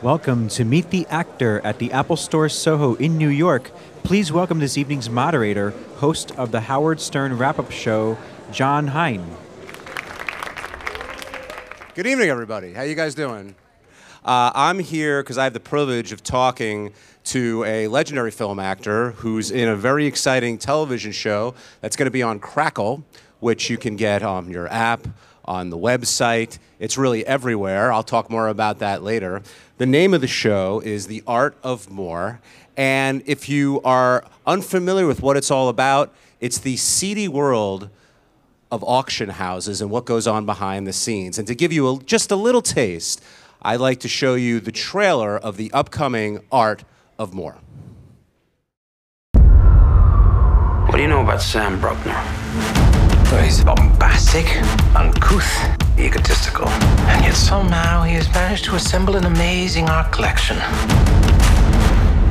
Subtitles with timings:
[0.00, 3.72] Welcome to Meet the Actor at the Apple Store Soho in New York.
[4.04, 8.16] Please welcome this evening's moderator, host of the Howard Stern wrap up show,
[8.52, 9.26] Jon Hein.
[11.96, 12.74] Good evening, everybody.
[12.74, 13.56] How you guys doing?
[14.24, 16.92] Uh, I'm here because I have the privilege of talking
[17.24, 22.12] to a legendary film actor who's in a very exciting television show that's going to
[22.12, 23.02] be on Crackle,
[23.40, 25.08] which you can get on your app,
[25.48, 26.58] on the website.
[26.78, 27.90] It's really everywhere.
[27.92, 29.42] I'll talk more about that later.
[29.78, 32.40] The name of the show is The Art of More.
[32.76, 37.88] And if you are unfamiliar with what it's all about, it's the seedy world
[38.70, 41.38] of auction houses and what goes on behind the scenes.
[41.38, 43.24] And to give you a, just a little taste,
[43.62, 46.84] I'd like to show you the trailer of the upcoming Art
[47.18, 47.56] of More.
[49.32, 52.87] What do you know about Sam Brukner?
[53.30, 54.46] Well, he's bombastic,
[54.96, 55.44] uncouth,
[55.98, 60.56] egotistical, and yet somehow he has managed to assemble an amazing art collection.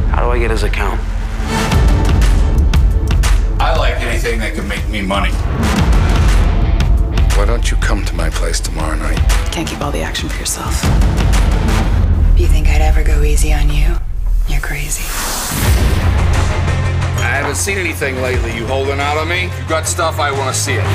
[0.09, 0.99] How do I get his account?
[3.61, 5.29] I like anything that can make me money.
[7.37, 9.19] Why don't you come to my place tomorrow night?
[9.51, 10.83] Can't keep all the action for yourself.
[12.35, 13.97] You think I'd ever go easy on you?
[14.47, 16.06] You're crazy.
[17.19, 18.55] I haven't seen anything lately.
[18.55, 19.43] You holding out on me?
[19.43, 20.85] You've got stuff, I want to see it.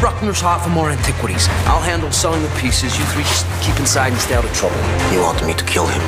[0.00, 1.48] Brukner's hot for more antiquities.
[1.64, 2.98] I'll handle selling the pieces.
[2.98, 4.76] You three just keep inside and stay out of trouble.
[5.12, 6.02] You want me to kill him?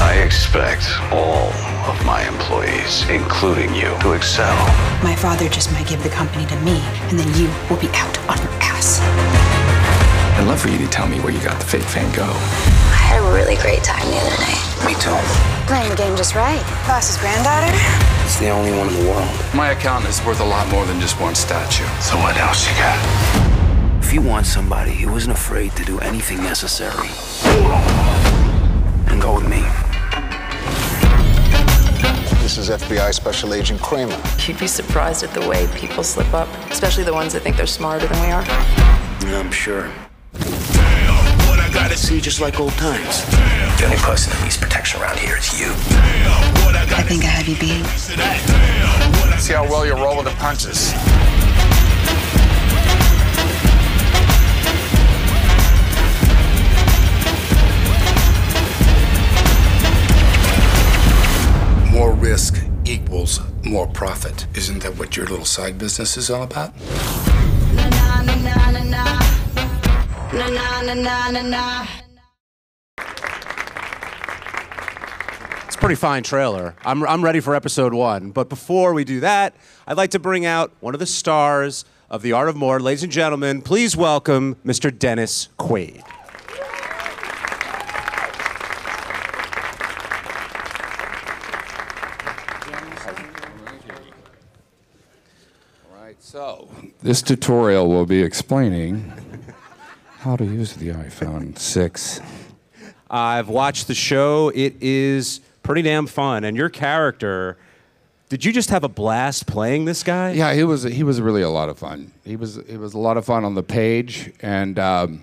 [0.00, 1.52] I expect all
[1.90, 4.54] of my employees, including you, to excel.
[5.02, 8.16] My father just might give the company to me, and then you will be out
[8.30, 9.00] on your ass.
[10.38, 12.24] I'd love for you to tell me where you got the fake Van Gogh.
[12.24, 14.69] I had a really great time the other night.
[14.86, 15.16] Me too.
[15.66, 16.62] Playing the game just right.
[16.86, 17.72] Boss's granddaughter?
[18.24, 19.28] It's the only one in the world.
[19.54, 21.84] My account is worth a lot more than just one statue.
[22.00, 22.98] So what else you got?
[24.02, 27.08] If you want somebody who isn't afraid to do anything necessary,
[29.06, 29.62] then go with me.
[32.42, 34.20] This is FBI Special Agent Kramer.
[34.46, 37.66] You'd be surprised at the way people slip up, especially the ones that think they're
[37.66, 38.42] smarter than we are.
[39.24, 39.88] Yeah, I'm sure.
[42.00, 43.24] See just like old times.
[43.78, 45.68] The only person that needs protection around here is you.
[45.68, 47.84] I think I have you beat.
[49.38, 50.94] See how well you roll with the punches.
[61.92, 64.46] More risk equals more profit.
[64.56, 66.72] Isn't that what your little side business is all about?
[75.66, 76.76] It's a pretty fine trailer.
[76.84, 78.30] I'm, I'm ready for episode one.
[78.30, 79.56] But before we do that,
[79.88, 82.78] I'd like to bring out one of the stars of The Art of More.
[82.78, 84.96] Ladies and gentlemen, please welcome Mr.
[84.96, 86.04] Dennis Quaid.
[95.90, 96.68] All right, so
[97.02, 99.12] this tutorial will be explaining
[100.20, 102.20] how to use the iPhone 6.
[103.10, 104.50] I've watched the show.
[104.54, 106.44] It is pretty damn fun.
[106.44, 107.56] And your character,
[108.28, 110.32] did you just have a blast playing this guy?
[110.32, 112.12] Yeah, he was he was really a lot of fun.
[112.22, 115.22] He was it was a lot of fun on the page, and um,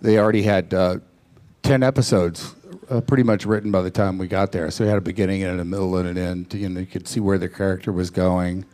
[0.00, 0.96] they already had uh,
[1.62, 2.54] ten episodes
[2.88, 4.70] uh, pretty much written by the time we got there.
[4.70, 6.54] So we had a beginning and a middle and an end.
[6.54, 8.64] You know, you could see where the character was going.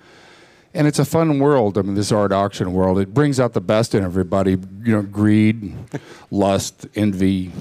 [0.75, 1.79] And it's a fun world.
[1.79, 2.99] I mean, this art auction world.
[2.99, 4.53] It brings out the best in everybody.
[4.83, 5.75] You know, greed,
[6.31, 7.53] lust, envy,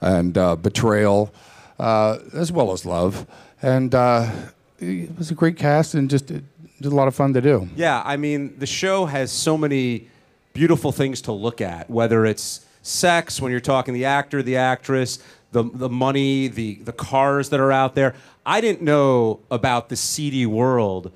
[0.00, 1.32] and uh, betrayal,
[1.78, 3.26] uh, as well as love.
[3.60, 4.30] And uh,
[4.78, 6.44] it was a great cast and just it,
[6.80, 7.68] just a lot of fun to do.
[7.74, 10.08] Yeah, I mean, the show has so many
[10.52, 15.18] beautiful things to look at, whether it's sex, when you're talking the actor, the actress,
[15.52, 18.14] the, the money, the, the cars that are out there.
[18.46, 21.12] I didn't know about the seedy world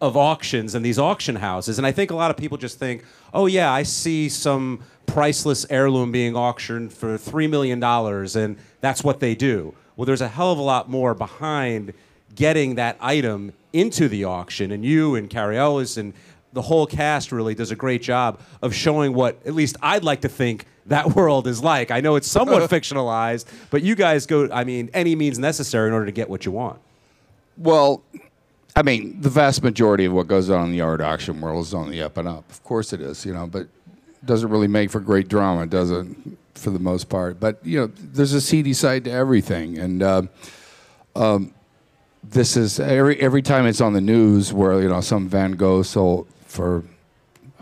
[0.00, 1.78] of auctions and these auction houses.
[1.78, 5.66] And I think a lot of people just think, oh, yeah, I see some priceless
[5.68, 9.74] heirloom being auctioned for $3 million, and that's what they do.
[9.96, 11.92] Well, there's a hell of a lot more behind
[12.34, 14.72] getting that item into the auction.
[14.72, 16.14] And you and Cary Elwes and
[16.52, 20.22] the whole cast really does a great job of showing what, at least I'd like
[20.22, 21.90] to think, that world is like.
[21.90, 25.94] I know it's somewhat fictionalized, but you guys go, I mean, any means necessary in
[25.94, 26.80] order to get what you want.
[27.56, 28.02] Well,
[28.76, 31.74] I mean, the vast majority of what goes on in the art auction world is
[31.74, 32.50] on the up and up.
[32.50, 33.68] Of course it is, you know, but
[34.24, 36.06] doesn't really make for great drama, does it,
[36.54, 37.40] for the most part?
[37.40, 39.78] But, you know, there's a seedy side to everything.
[39.78, 40.22] And uh,
[41.16, 41.52] um,
[42.22, 45.82] this is every, every time it's on the news where, you know, some Van Gogh
[45.82, 46.84] sold for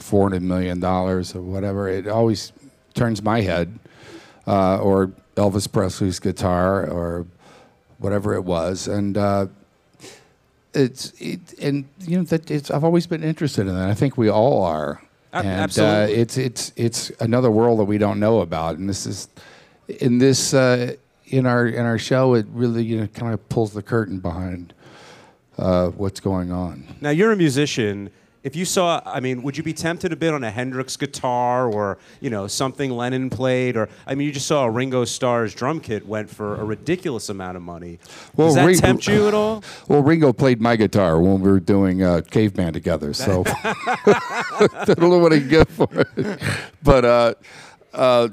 [0.01, 2.53] $400 million or whatever, it always
[2.95, 3.79] turns my head.
[4.49, 7.27] uh, or Elvis Presley's guitar, or
[7.99, 9.17] whatever it was, and.
[9.17, 9.47] Uh,
[10.75, 13.89] it's it, and you know that it's, I've always been interested in that.
[13.89, 15.03] I think we all are.
[15.33, 16.15] A- and, absolutely.
[16.15, 19.29] Uh, it's it's it's another world that we don't know about, and this is
[19.89, 20.95] in this uh,
[21.27, 22.35] in our in our show.
[22.35, 24.75] It really you know kind of pulls the curtain behind
[25.59, 26.97] uh, what's going on.
[27.01, 28.11] Now you're a musician.
[28.45, 31.69] If you saw, I mean, would you be tempted a bit on a Hendrix guitar
[31.69, 35.55] or you know something Lennon played, or I mean, you just saw a Ringo Starr's
[35.55, 37.99] drum kit went for a ridiculous amount of money.
[38.37, 39.65] Does that Ringo- tempt you at all?
[39.89, 45.01] Well, Ringo played my guitar when we were doing uh, Caveman together, so I don't
[45.01, 46.41] know what I can get for it.
[46.83, 47.35] But uh,
[47.93, 48.29] uh,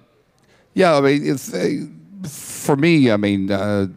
[0.73, 1.85] yeah, I mean, it's, uh,
[2.27, 3.87] for me, I mean, uh,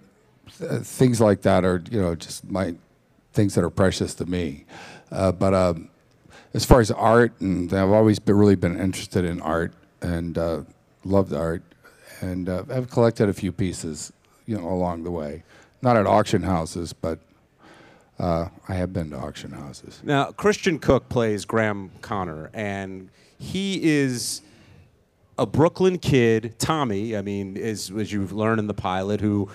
[0.49, 2.75] things like that are you know just my
[3.33, 4.65] things that are precious to me.
[5.11, 5.89] Uh, but um,
[6.55, 10.63] as far as art, and I've always been, really been interested in art and uh,
[11.05, 11.63] loved art,
[12.21, 14.13] and uh, I've collected a few pieces,
[14.47, 15.45] you know, along the way.
[15.83, 17.21] Not at auction houses, but
[18.19, 20.01] uh, I have been to auction houses.
[20.03, 24.43] Now, Christian Cooke plays Graham Connor, and he is
[25.39, 27.17] a Brooklyn kid, Tommy.
[27.17, 29.49] I mean, is as you've learned in the pilot, who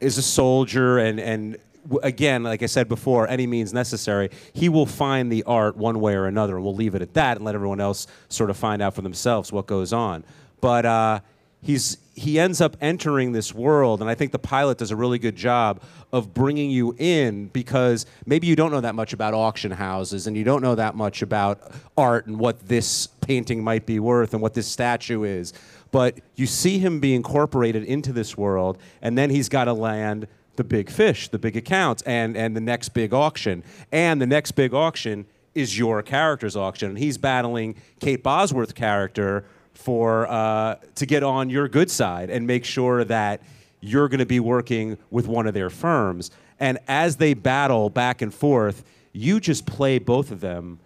[0.00, 1.58] is a soldier, and and
[2.02, 4.30] again, like I said before, any means necessary.
[4.52, 7.36] He will find the art one way or another, and we'll leave it at that,
[7.36, 10.24] and let everyone else sort of find out for themselves what goes on.
[10.60, 11.20] But uh,
[11.62, 15.18] he's he ends up entering this world, and I think the pilot does a really
[15.18, 19.70] good job of bringing you in because maybe you don't know that much about auction
[19.70, 24.00] houses, and you don't know that much about art and what this painting might be
[24.00, 25.52] worth and what this statue is.
[25.90, 30.26] But you see him be incorporated into this world, and then he's got to land
[30.56, 33.62] the big fish, the big accounts, and and the next big auction,
[33.92, 39.44] and the next big auction is your character's auction, and he's battling Kate Bosworth character
[39.72, 43.40] for uh, to get on your good side and make sure that
[43.80, 46.30] you're going to be working with one of their firms.
[46.58, 50.78] And as they battle back and forth, you just play both of them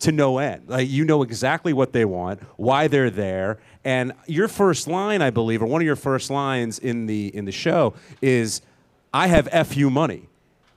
[0.00, 0.68] to no end.
[0.68, 5.30] Like you know exactly what they want, why they're there, and your first line, I
[5.30, 8.62] believe, or one of your first lines in the in the show is,
[9.12, 10.28] "I have fu money."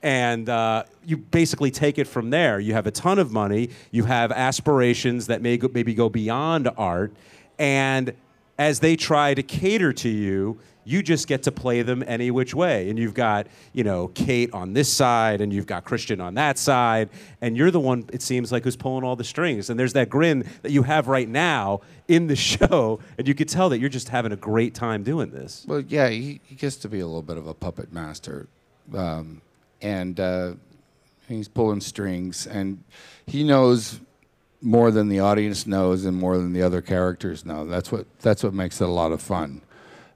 [0.02, 2.58] And uh, you basically take it from there.
[2.58, 3.70] You have a ton of money.
[3.92, 7.12] You have aspirations that may go, maybe go beyond art,
[7.58, 8.12] and
[8.58, 12.54] as they try to cater to you, you just get to play them any which
[12.54, 12.90] way.
[12.90, 16.58] And you've got, you know, Kate on this side, and you've got Christian on that
[16.58, 17.10] side,
[17.40, 19.70] and you're the one, it seems like, who's pulling all the strings.
[19.70, 23.48] And there's that grin that you have right now in the show, and you could
[23.48, 25.64] tell that you're just having a great time doing this.
[25.68, 28.48] Well, yeah, he, he gets to be a little bit of a puppet master,
[28.94, 29.40] um,
[29.80, 30.54] and uh,
[31.28, 32.82] he's pulling strings, and
[33.26, 34.00] he knows
[34.62, 37.66] more than the audience knows, and more than the other characters know.
[37.66, 39.62] That's what that's what makes it a lot of fun,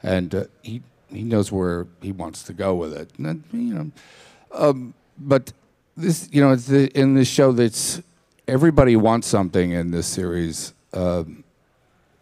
[0.03, 3.11] and uh, he he knows where he wants to go with it.
[3.19, 3.91] And, you know,
[4.53, 5.53] um, but
[5.97, 8.01] this you know it's the, in this show that's
[8.49, 10.73] everybody wants something in this series.
[10.93, 11.45] Um,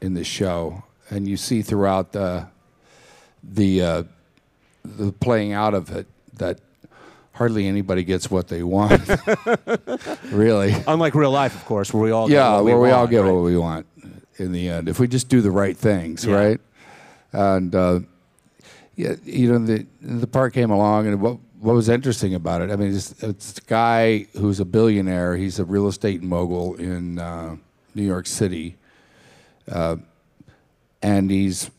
[0.04, 2.46] in this show, and you see throughout the
[3.42, 4.02] the uh,
[4.84, 6.60] the playing out of it that
[7.34, 9.02] hardly anybody gets what they want.
[10.30, 12.90] really, Unlike real life, of course, where we all yeah, get what we where we
[12.90, 13.32] all want, get right?
[13.32, 13.86] what we want
[14.38, 16.34] in the end if we just do the right things, Yeah.
[16.34, 16.60] right?
[17.32, 18.00] And uh,
[18.96, 22.70] yeah, you know the the part came along, and what what was interesting about it?
[22.70, 25.36] I mean, it's, it's a guy who's a billionaire.
[25.36, 27.56] He's a real estate mogul in uh,
[27.94, 28.76] New York City,
[29.70, 29.96] uh,
[31.02, 31.70] and he's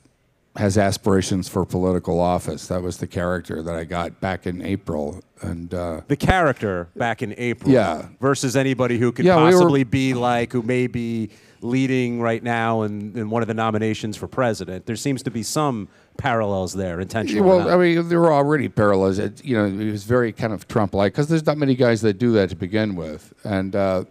[0.57, 2.67] has aspirations for political office.
[2.67, 7.21] That was the character that I got back in April, and uh, the character back
[7.21, 7.71] in April.
[7.71, 8.07] Yeah.
[8.21, 11.29] Versus anybody who could Yeah, we were- possibly be like, who may be
[11.61, 14.85] leading right now in, in one of the nominations for president.
[14.85, 17.43] There seems to be some parallels there, intentional.
[17.43, 17.69] Well.
[17.69, 19.17] I mean, there were already parallels.
[19.19, 22.19] It, you know, it was very kind of Trump-like because there's not many guys that
[22.19, 24.05] do that to begin with, and uh,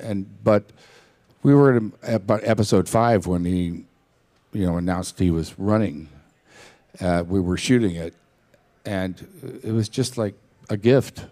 [0.00, 0.64] and but
[1.42, 3.84] we were at about episode five when he,
[4.52, 6.08] you know, announced he was running.
[7.00, 8.14] Uh, we were shooting it,
[8.84, 10.34] and it was just like
[10.70, 11.26] a gift.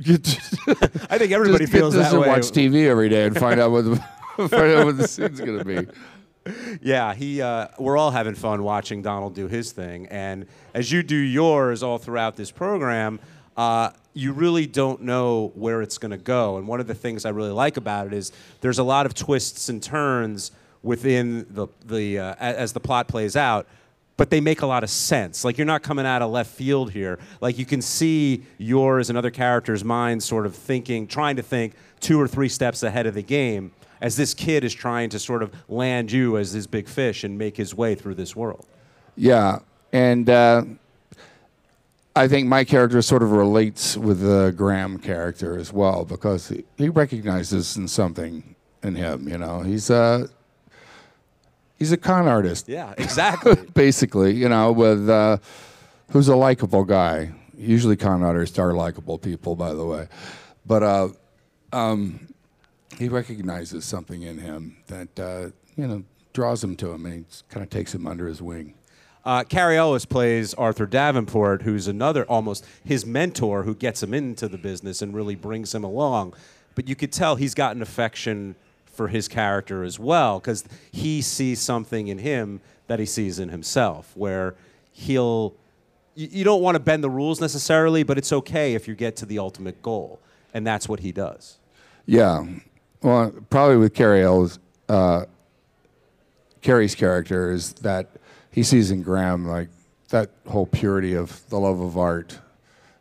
[0.00, 0.54] Just,
[1.10, 2.28] I think everybody just feels that way.
[2.28, 3.96] watch TV every day and find out what the
[4.48, 5.86] find out what the scene's gonna be.
[6.80, 7.42] Yeah, he.
[7.42, 11.82] Uh, we're all having fun watching Donald do his thing, and as you do yours
[11.82, 13.18] all throughout this program,
[13.56, 16.56] uh, you really don't know where it's going to go.
[16.56, 19.14] And one of the things I really like about it is there's a lot of
[19.14, 23.66] twists and turns within the the uh, as the plot plays out.
[24.16, 25.44] But they make a lot of sense.
[25.44, 27.20] Like you're not coming out of left field here.
[27.40, 31.74] Like you can see yours and other characters' minds sort of thinking, trying to think
[32.00, 33.70] two or three steps ahead of the game
[34.00, 37.38] as this kid is trying to sort of land you as this big fish and
[37.38, 38.66] make his way through this world.
[39.16, 39.60] Yeah,
[39.92, 40.64] and uh,
[42.14, 46.88] I think my character sort of relates with the Graham character as well because he,
[46.88, 49.28] recognizes in something in him.
[49.28, 50.28] You know, he's a
[51.78, 52.68] he's a con artist.
[52.68, 53.56] Yeah, exactly.
[53.74, 55.38] Basically, you know, with uh,
[56.10, 57.32] who's a likable guy.
[57.56, 60.08] Usually, con artists are likable people, by the way,
[60.64, 61.08] but uh,
[61.72, 62.28] um,
[62.98, 67.24] he recognizes something in him that uh, you know draws him to him, and he
[67.48, 68.74] kind of takes him under his wing.
[69.24, 74.48] Uh, Cary Elwes plays Arthur Davenport, who's another almost his mentor who gets him into
[74.48, 76.34] the business and really brings him along.
[76.74, 78.54] But you could tell he's got an affection
[78.98, 83.48] for his character as well because he sees something in him that he sees in
[83.48, 84.56] himself, where
[84.92, 85.54] he'll.
[86.16, 89.14] You, you don't want to bend the rules necessarily, but it's okay if you get
[89.18, 90.18] to the ultimate goal,
[90.52, 91.58] and that's what he does.
[92.06, 92.44] Yeah,
[93.00, 94.24] well, probably with Cary
[94.88, 95.24] uh,
[96.60, 98.10] Cary's character is that
[98.50, 99.68] he sees in Graham like
[100.08, 102.40] that whole purity of the love of art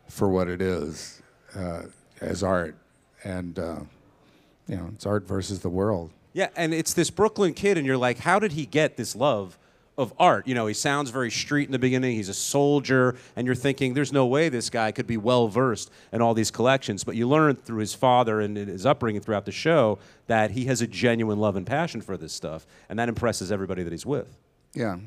[0.07, 1.23] for what it is
[1.55, 1.83] uh,
[2.21, 2.75] as art,
[3.23, 3.79] and uh,
[4.67, 6.11] you know it's art versus the world.
[6.33, 9.57] Yeah, and it's this Brooklyn kid, and you're like, how did he get this love
[9.97, 10.47] of art?
[10.47, 12.15] You know, he sounds very street in the beginning.
[12.15, 15.89] He's a soldier, and you're thinking, there's no way this guy could be well versed
[16.11, 17.03] in all these collections.
[17.03, 19.97] But you learn through his father and his upbringing throughout the show
[20.27, 23.81] that he has a genuine love and passion for this stuff, and that impresses everybody
[23.81, 24.27] that he's with.
[24.73, 24.97] Yeah,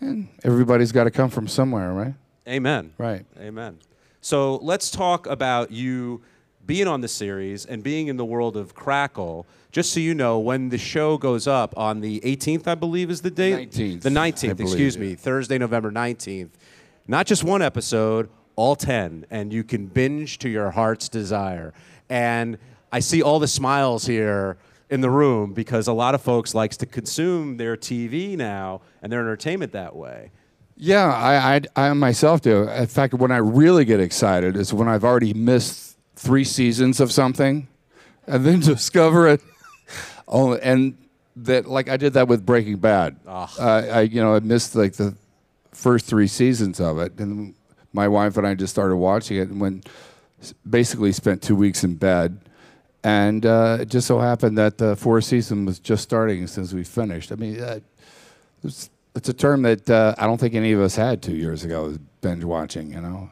[0.00, 2.14] and everybody's got to come from somewhere, right?
[2.48, 2.94] Amen.
[2.98, 3.24] Right.
[3.38, 3.78] Amen.
[4.20, 6.22] So let's talk about you
[6.68, 9.46] being on the series and being in the world of Crackle.
[9.72, 13.22] Just so you know, when the show goes up on the 18th, I believe is
[13.22, 13.72] the date.
[13.72, 14.56] 19th, The 19th.
[14.56, 15.02] believe, Excuse yeah.
[15.02, 15.14] me.
[15.16, 16.50] Thursday, November 19th.
[17.08, 21.72] Not just one episode, all 10, and you can binge to your heart's desire.
[22.08, 22.58] And
[22.92, 24.58] I see all the smiles here
[24.90, 29.10] in the room because a lot of folks likes to consume their TV now and
[29.10, 30.30] their entertainment that way.
[30.76, 32.68] Yeah, I, I, I myself do.
[32.68, 35.87] In fact, when I really get excited is when I've already missed
[36.18, 37.68] three seasons of something,
[38.26, 39.40] and then discover it.
[40.26, 40.96] Oh, and
[41.36, 43.16] that like I did that with Breaking Bad.
[43.26, 43.46] Uh,
[43.90, 45.14] I you know I missed like the
[45.72, 47.54] first three seasons of it, and
[47.92, 49.82] my wife and I just started watching it, and when
[50.68, 52.40] basically spent two weeks in bed.
[53.04, 56.84] And uh, it just so happened that the fourth season was just starting since we
[56.84, 57.30] finished.
[57.30, 57.78] I mean, uh,
[58.62, 61.64] it's, it's a term that uh, I don't think any of us had two years
[61.64, 61.96] ago.
[62.20, 63.30] Binge watching, you know.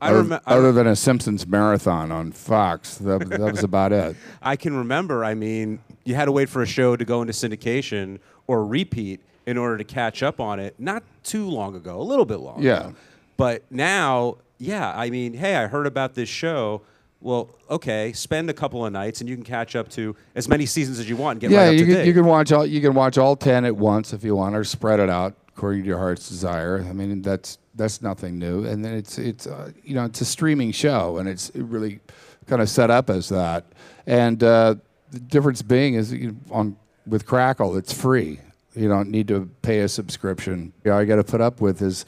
[0.00, 4.16] I other, I other than a Simpsons marathon on Fox, that, that was about it.
[4.42, 7.32] I can remember, I mean, you had to wait for a show to go into
[7.32, 10.74] syndication or repeat in order to catch up on it.
[10.78, 12.60] Not too long ago, a little bit long.
[12.60, 12.80] Yeah.
[12.80, 12.94] ago.
[13.36, 16.82] But now, yeah, I mean, hey, I heard about this show.
[17.24, 20.66] Well, okay, spend a couple of nights and you can catch up to as many
[20.66, 22.06] seasons as you want and get yeah, right up you to can, date.
[22.06, 24.62] you can watch all you can watch all ten at once if you want, or
[24.62, 26.84] spread it out according to your heart's desire.
[26.86, 28.66] I mean, that's that's nothing new.
[28.66, 32.00] And then it's it's uh, you know it's a streaming show, and it's really
[32.46, 33.64] kind of set up as that.
[34.06, 34.74] And uh,
[35.10, 36.76] the difference being is you, on
[37.06, 38.38] with Crackle, it's free.
[38.76, 40.74] You don't need to pay a subscription.
[40.84, 42.04] You know, I got to put up with is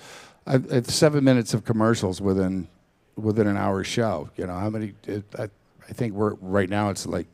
[0.46, 2.68] I, seven minutes of commercials within
[3.16, 4.30] within an hour show.
[4.36, 4.94] You know how many?
[5.06, 5.44] It, I,
[5.88, 6.90] I think we're right now.
[6.90, 7.26] It's like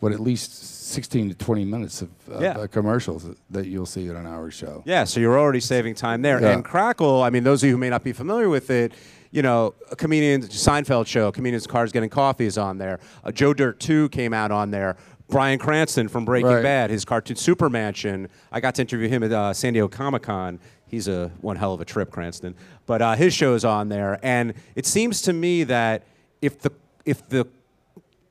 [0.00, 0.52] what at least
[0.92, 2.50] 16 to 20 minutes of uh, Yeah.
[2.58, 4.82] uh, commercials that you'll see in an hour show.
[4.84, 6.42] Yeah, so you're already saving time there.
[6.42, 6.50] Yeah.
[6.50, 8.92] And Crackle, I mean, those of you who may not be familiar with it,
[9.30, 12.98] you know, a comedian Seinfeld show, comedians cars getting coffee is on there.
[13.24, 14.96] Uh, Joe Dirt 2 came out on there.
[15.28, 16.62] Bryan Cranston from Breaking Right.
[16.62, 18.28] Bad, his cartoon Super Mansion.
[18.52, 20.60] I got to interview him at uh, San Diego Comic Con.
[20.94, 22.54] He's a one hell of a trip, Cranston.
[22.86, 26.04] But uh, his show's on there, and it seems to me that
[26.40, 26.70] if the
[27.04, 27.46] if the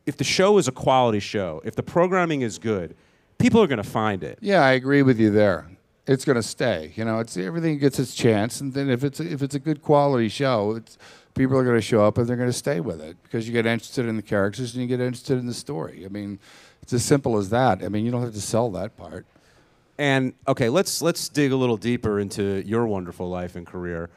[0.05, 2.95] if the show is a quality show, if the programming is good,
[3.37, 4.39] people are going to find it.
[4.41, 5.69] Yeah, I agree with you there.
[6.07, 6.93] It's going to stay.
[6.95, 9.81] You know, it's everything gets its chance, and then if it's if it's a good
[9.81, 10.79] quality show,
[11.33, 13.53] people are going to show up and they're going to stay with it because you
[13.53, 16.05] get interested in the characters and you get interested in the story.
[16.05, 16.39] I mean,
[16.81, 17.83] it's as simple as that.
[17.83, 19.25] I mean, you don't have to sell that part.
[19.97, 24.09] And okay, let's let's dig a little deeper into your wonderful life and career.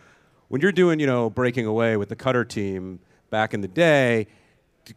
[0.49, 4.29] When you're doing, you know, breaking away with the Cutter team back in the day,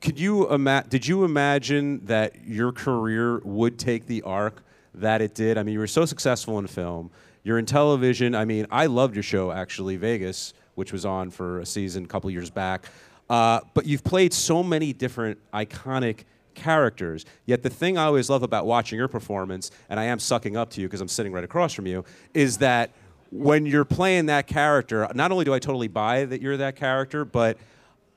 [0.02, 5.34] could you ima- did you imagine that your career would take the arc that it
[5.34, 5.58] did?
[5.58, 7.12] I mean, you were so successful in film.
[7.44, 8.36] You're in television.
[8.36, 12.08] I mean, I loved your show actually, Vegas, which was on for a season a
[12.08, 12.86] couple years back.
[13.30, 17.26] Uh, but you've played so many different iconic characters.
[17.46, 20.70] Yet the thing I always love about watching your performance, and I am sucking up
[20.72, 22.92] to you because I'm sitting right across from you, is that
[23.32, 27.26] when you're playing that character, not only do I totally buy that you're that character,
[27.26, 27.58] but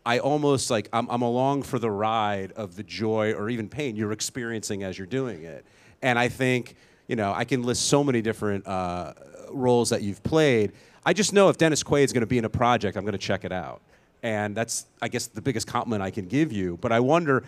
[0.04, 3.94] I almost like I'm, I'm along for the ride of the joy or even pain
[3.94, 5.64] you're experiencing as you're doing it.
[6.00, 6.74] And I think,
[7.06, 9.12] you know, I can list so many different uh,
[9.50, 10.72] roles that you've played.
[11.04, 13.12] I just know if Dennis Quaid is going to be in a project, I'm going
[13.12, 13.80] to check it out.
[14.24, 16.78] And that's, I guess, the biggest compliment I can give you.
[16.80, 17.44] But I wonder,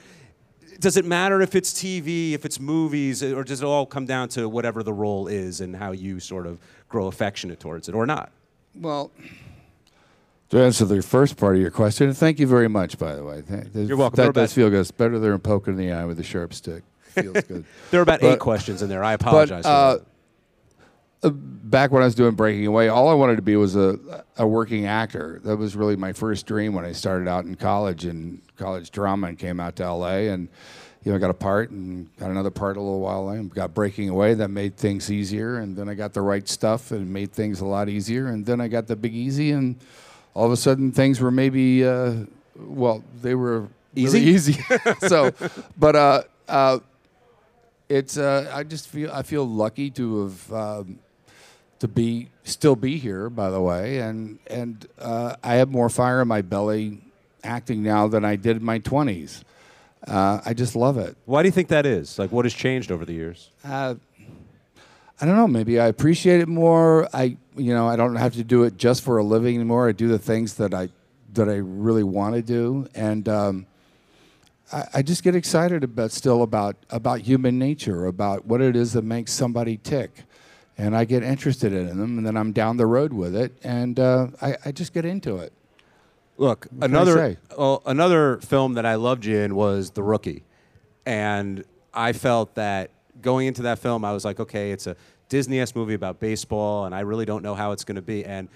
[0.80, 4.28] does it matter if it's TV, if it's movies, or does it all come down
[4.30, 8.06] to whatever the role is and how you sort of grow affectionate towards it or
[8.06, 8.30] not?
[8.74, 9.10] Well,
[10.50, 13.24] to answer the first part of your question, and thank you very much, by the
[13.24, 13.42] way.
[13.42, 14.16] Th- You're welcome.
[14.16, 14.80] There That are does about- feel good.
[14.80, 16.82] It's better than poking in the eye with a sharp stick.
[17.02, 17.64] Feels good.
[17.90, 19.02] There are about But- eight questions in there.
[19.02, 19.64] I But apologize.
[19.64, 20.02] uh, for that.
[20.02, 20.04] uh,
[21.30, 24.46] back when I was doing Breaking Away, all I wanted to be was a, a
[24.46, 25.40] working actor.
[25.44, 29.28] That was really my first dream when I started out in college in college drama
[29.28, 30.48] and came out to LA and
[31.02, 33.74] you know I got a part and got another part a little while and got
[33.74, 34.34] Breaking Away.
[34.34, 35.56] That made things easier.
[35.58, 38.28] And then I got the right stuff and made things a lot easier.
[38.28, 39.50] And then I got the Big Easy.
[39.50, 39.76] And
[40.34, 42.14] all of a sudden things were maybe uh,
[42.56, 44.52] well they were really Easy?
[44.52, 44.64] easy.
[45.00, 45.32] So
[45.76, 46.78] but uh, uh,
[47.88, 50.98] it's uh, I just feel I feel lucky to have um,
[51.78, 56.22] to be still be here by the way and and uh, I have more fire
[56.22, 57.00] in my belly
[57.44, 59.42] acting now than I did in my 20s.
[60.06, 61.16] Uh, I just love it.
[61.24, 62.18] Why do you think that is?
[62.18, 63.50] Like, what has changed over the years?
[63.64, 63.94] Uh,
[65.20, 65.48] I don't know.
[65.48, 67.08] Maybe I appreciate it more.
[67.14, 69.88] I, you know, I don't have to do it just for a living anymore.
[69.88, 70.88] I do the things that I
[71.32, 73.66] that I really want to do, and um,
[74.72, 78.92] I, I just get excited about still about about human nature, about what it is
[78.92, 80.24] that makes somebody tick,
[80.76, 83.98] and I get interested in them, and then I'm down the road with it, and
[83.98, 85.52] uh, I, I just get into it.
[86.36, 90.42] Look, another well, another film that I loved you in was The Rookie,
[91.06, 92.90] and I felt that
[93.20, 94.96] going into that film, I was like, okay, it's a
[95.28, 98.24] Disney-esque movie about baseball, and I really don't know how it's going to be.
[98.24, 98.48] And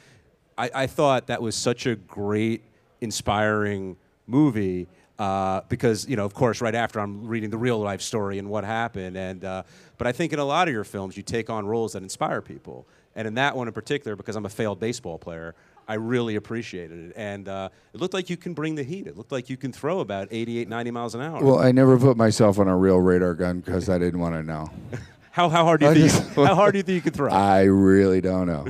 [0.56, 2.62] I, I thought that was such a great,
[3.00, 3.96] inspiring
[4.26, 8.38] movie uh, because you know, of course, right after I'm reading the real life story
[8.38, 9.16] and what happened.
[9.16, 9.62] And uh,
[9.96, 12.40] but I think in a lot of your films, you take on roles that inspire
[12.40, 15.54] people, and in that one in particular, because I'm a failed baseball player.
[15.90, 17.12] I really appreciated it.
[17.16, 19.06] And uh, it looked like you can bring the heat.
[19.06, 21.42] It looked like you can throw about 88, 90 miles an hour.
[21.42, 24.42] Well, I never put myself on a real radar gun because I didn't want to
[24.42, 24.70] know.
[25.30, 27.32] how, how hard do you think how hard do you think you could throw?
[27.32, 28.66] I really don't know.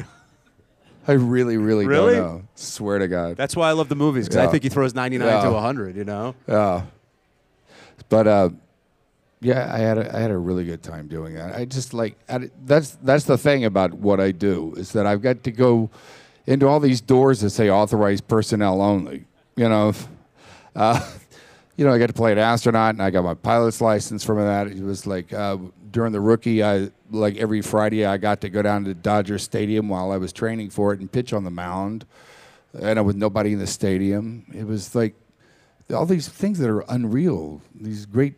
[1.08, 2.14] I really, really, Really?
[2.16, 2.42] don't know.
[2.54, 3.36] Swear to God.
[3.36, 4.50] That's why I love the movies because I Yeah.
[4.50, 5.54] think he throws 99 to Yeah.
[5.54, 6.34] 100, you know?
[6.46, 6.82] Yeah.
[8.10, 8.50] But uh,
[9.40, 11.54] yeah, I had a, I had a really good time doing that.
[11.56, 15.22] I just like I, that's that's the thing about what I do is that I've
[15.22, 15.90] got to go
[16.46, 19.24] into all these doors that say authorized personnel only.
[19.56, 19.92] You know,
[20.76, 21.00] uh,
[21.76, 24.38] you know, I got to play an astronaut, and I got my pilot's license from
[24.38, 24.66] that.
[24.68, 25.56] It was like uh,
[25.90, 29.88] during the rookie, I like every Friday I got to go down to Dodger Stadium
[29.88, 32.04] while I was training for it and pitch on the mound,
[32.80, 34.44] and with nobody in the stadium.
[34.54, 35.14] It was like
[35.92, 38.34] all these things that are unreal, these great,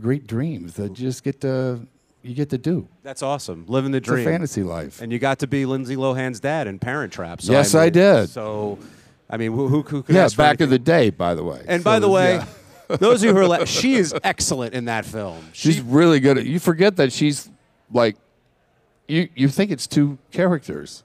[0.00, 1.86] great dreams that you just get to
[2.24, 2.88] you get to do.
[3.02, 3.66] That's awesome.
[3.68, 4.24] Living the It's a dream.
[4.24, 5.02] fantasy life.
[5.02, 7.42] And you got to be Lindsay Lohan's dad in Parent Trap.
[7.42, 8.30] So Yes, I mean, did.
[8.30, 8.78] So,
[9.28, 11.62] I mean, who, who, who could Yeah, back in the day, by the way.
[11.68, 12.46] And So by the way, yeah.
[12.88, 15.44] Those of you who are like, she is excellent in that film.
[15.52, 16.38] she's really good.
[16.38, 17.48] At, you forget that she's
[17.90, 18.16] like,
[19.08, 21.02] you you think it's two characters.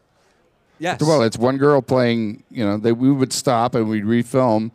[0.80, 1.02] Yes.
[1.02, 2.44] Well, it's one girl playing.
[2.50, 4.72] You know, they we would stop and we'd refilm,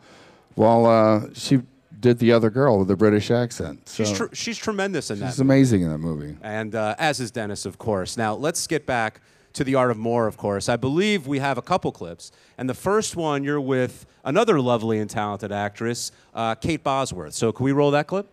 [0.53, 1.61] while uh, she
[1.99, 3.89] did the other girl with the British accent.
[3.89, 5.27] So She's, tr- she's tremendous in that.
[5.31, 6.37] she's amazing in that movie.
[6.43, 8.15] and uh, as is Dennis, of course.
[8.17, 9.21] Now let's get back
[9.55, 10.27] to the art of more.
[10.27, 14.05] Of course, I believe we have a couple clips, and the first one you're with
[14.23, 17.33] another lovely and talented actress, uh, Kate Bosworth.
[17.33, 18.29] So can we roll that clip?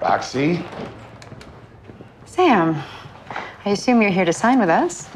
[0.00, 0.64] Roxy?
[2.24, 2.82] Sam,
[3.64, 5.08] I assume you're here to sign with us.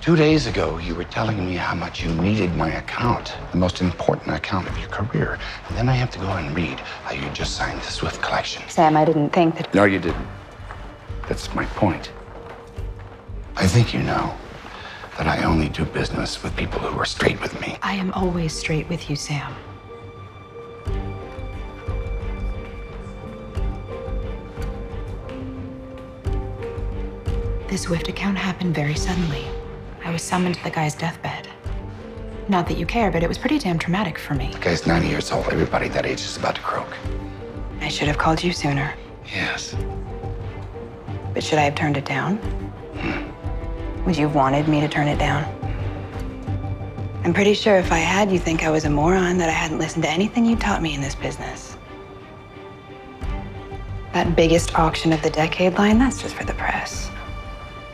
[0.00, 3.82] Two days ago, you were telling me how much you needed my account, the most
[3.82, 5.38] important account of your career.
[5.68, 8.62] And then I have to go and read how you just signed the Swift collection.
[8.66, 9.74] Sam, I didn't think that.
[9.74, 10.26] No, you didn't.
[11.28, 12.12] That's my point.
[13.56, 14.34] I think you know
[15.18, 17.76] that I only do business with people who are straight with me.
[17.82, 19.54] I am always straight with you, Sam.
[27.68, 29.44] This Swift account happened very suddenly.
[30.04, 31.48] I was summoned to the guy's deathbed.
[32.48, 34.50] Not that you care, but it was pretty damn traumatic for me.
[34.52, 35.46] The guy's 90 years old.
[35.46, 36.88] Everybody that age is about to croak.
[37.80, 38.92] I should have called you sooner.
[39.26, 39.76] Yes.
[41.32, 42.38] But should I have turned it down?
[42.96, 44.04] Hmm.
[44.04, 45.44] Would you have wanted me to turn it down?
[47.22, 49.78] I'm pretty sure if I had, you think I was a moron, that I hadn't
[49.78, 51.76] listened to anything you taught me in this business.
[54.12, 57.10] That biggest auction of the decade line, that's just for the press.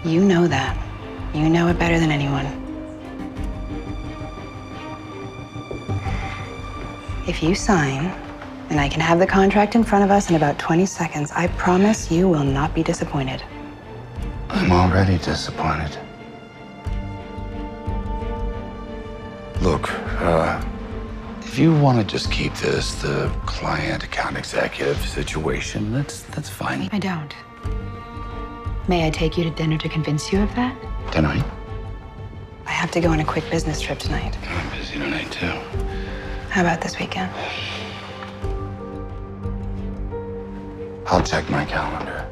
[0.05, 0.86] You know that.
[1.37, 2.47] You know it better than anyone.
[7.29, 8.07] If you sign,
[8.71, 11.49] and I can have the contract in front of us in about 20 seconds, I
[11.49, 13.45] promise you will not be disappointed.
[14.49, 15.99] I'm already disappointed.
[19.61, 20.65] Look, uh,
[21.43, 26.89] if you want to just keep this the client account executive situation, that's that's fine.
[26.93, 27.35] I don't.
[28.89, 30.75] May I take you to dinner to convince you of that?
[31.13, 31.45] Tonight?
[32.67, 34.37] I have to go on a quick business trip tonight.
[34.49, 35.47] I'm busy tonight too.
[36.51, 37.33] How about this weekend?
[41.07, 42.29] I'll check my calendar.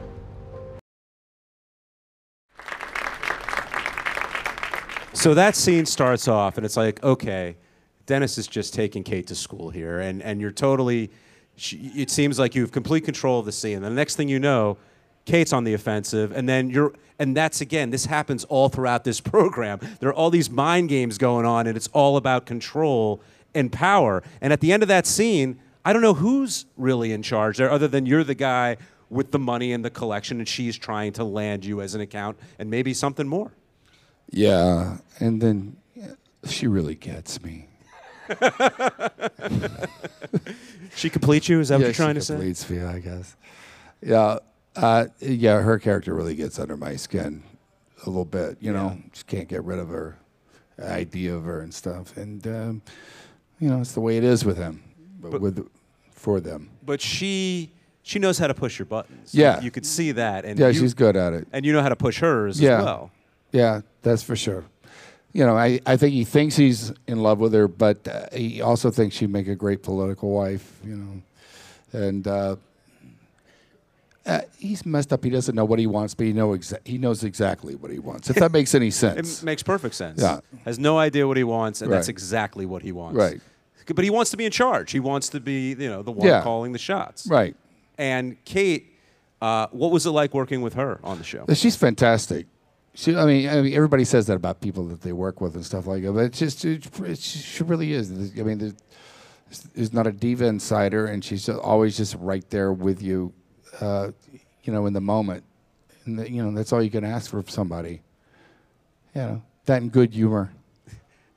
[5.12, 7.56] So that scene starts off, and it's like, okay,
[8.04, 11.10] Dennis is just taking Kate to school here, and, and you're totally,
[11.56, 13.76] she, it seems like you have complete control of the scene.
[13.76, 14.76] And the next thing you know,
[15.24, 19.20] Kate's on the offensive, and then you're, and that's again, this happens all throughout this
[19.20, 19.80] program.
[20.00, 23.20] There are all these mind games going on, and it's all about control
[23.54, 24.22] and power.
[24.40, 27.70] And at the end of that scene, I don't know who's really in charge there,
[27.70, 28.76] other than you're the guy
[29.10, 32.38] with the money and the collection, and she's trying to land you as an account
[32.58, 33.52] and maybe something more.
[34.30, 35.76] Yeah, and then
[36.46, 37.68] she really gets me.
[40.96, 41.60] She completes you?
[41.60, 42.34] Is that yeah, what you're trying to say?
[42.34, 43.36] completes me, I guess.
[44.00, 44.38] Yeah,
[44.76, 45.60] uh, yeah.
[45.60, 47.42] Her character really gets under my skin
[48.04, 48.58] a little bit.
[48.60, 50.18] You know, just can't get rid of her
[50.82, 52.16] idea of her and stuff.
[52.16, 52.82] And um,
[53.60, 54.82] you know, it's the way it is with him,
[55.20, 55.68] but, But- with
[56.10, 56.70] for them.
[56.84, 57.70] but she
[58.02, 59.34] she knows how to push your buttons.
[59.34, 59.60] Yeah.
[59.62, 61.48] you, could see that, and Yeah, you- she's good at it.
[61.52, 62.78] and you know how to push hers Yeah.
[62.78, 63.10] as well.
[63.52, 64.64] Yeah, that's for sure.
[65.32, 68.60] You know, I, I think he thinks he's in love with her, but uh, he
[68.60, 71.22] also thinks she'd make a great political wife, you know.
[71.98, 72.56] And uh,
[74.26, 75.22] uh, he's messed up.
[75.22, 77.98] He doesn't know what he wants, but he, know exa- he knows exactly what he
[77.98, 79.42] wants, if that makes any sense.
[79.42, 80.20] it makes perfect sense.
[80.22, 80.40] Yeah.
[80.64, 83.16] has no idea what he wants, and that's exactly what he wants.
[83.16, 83.40] Right.
[83.94, 84.92] But he wants to be in charge.
[84.92, 86.40] He wants to be, you know, the one Yeah.
[86.42, 87.26] calling the shots.
[87.26, 87.54] Right.
[87.98, 88.94] And Kate,
[89.42, 91.44] uh, what was it like working with her on the show?
[91.52, 92.46] She's fantastic.
[92.94, 95.66] She, I mean, I mean, everybody says that about people that they work with and
[95.66, 98.10] stuff like that, but it's just, it, she really is.
[98.38, 98.74] I mean, there's,
[99.74, 103.32] there's not a diva inside her, and she's always just right there with you,
[103.80, 104.10] uh,
[104.62, 105.44] you know, in the moment.
[106.04, 108.02] And the, you know, that's all you can ask for somebody.
[109.14, 110.52] You know, that and good humor.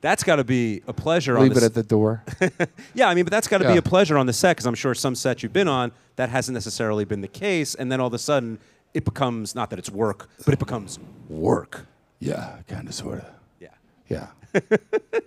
[0.02, 1.38] That's got to be a pleasure.
[1.38, 2.23] on Leave the it at the door.
[2.93, 4.76] Yeah, I mean, but that's got to be a pleasure on the set because I'm
[4.76, 8.08] sure some sets you've been on that hasn't necessarily been the case, and then all
[8.08, 8.60] of a sudden
[8.93, 11.86] it becomes not that it's work, but it becomes work.
[12.19, 13.26] yeah, kind of, sort of.
[13.60, 13.69] Yeah.
[14.08, 14.28] Yeah.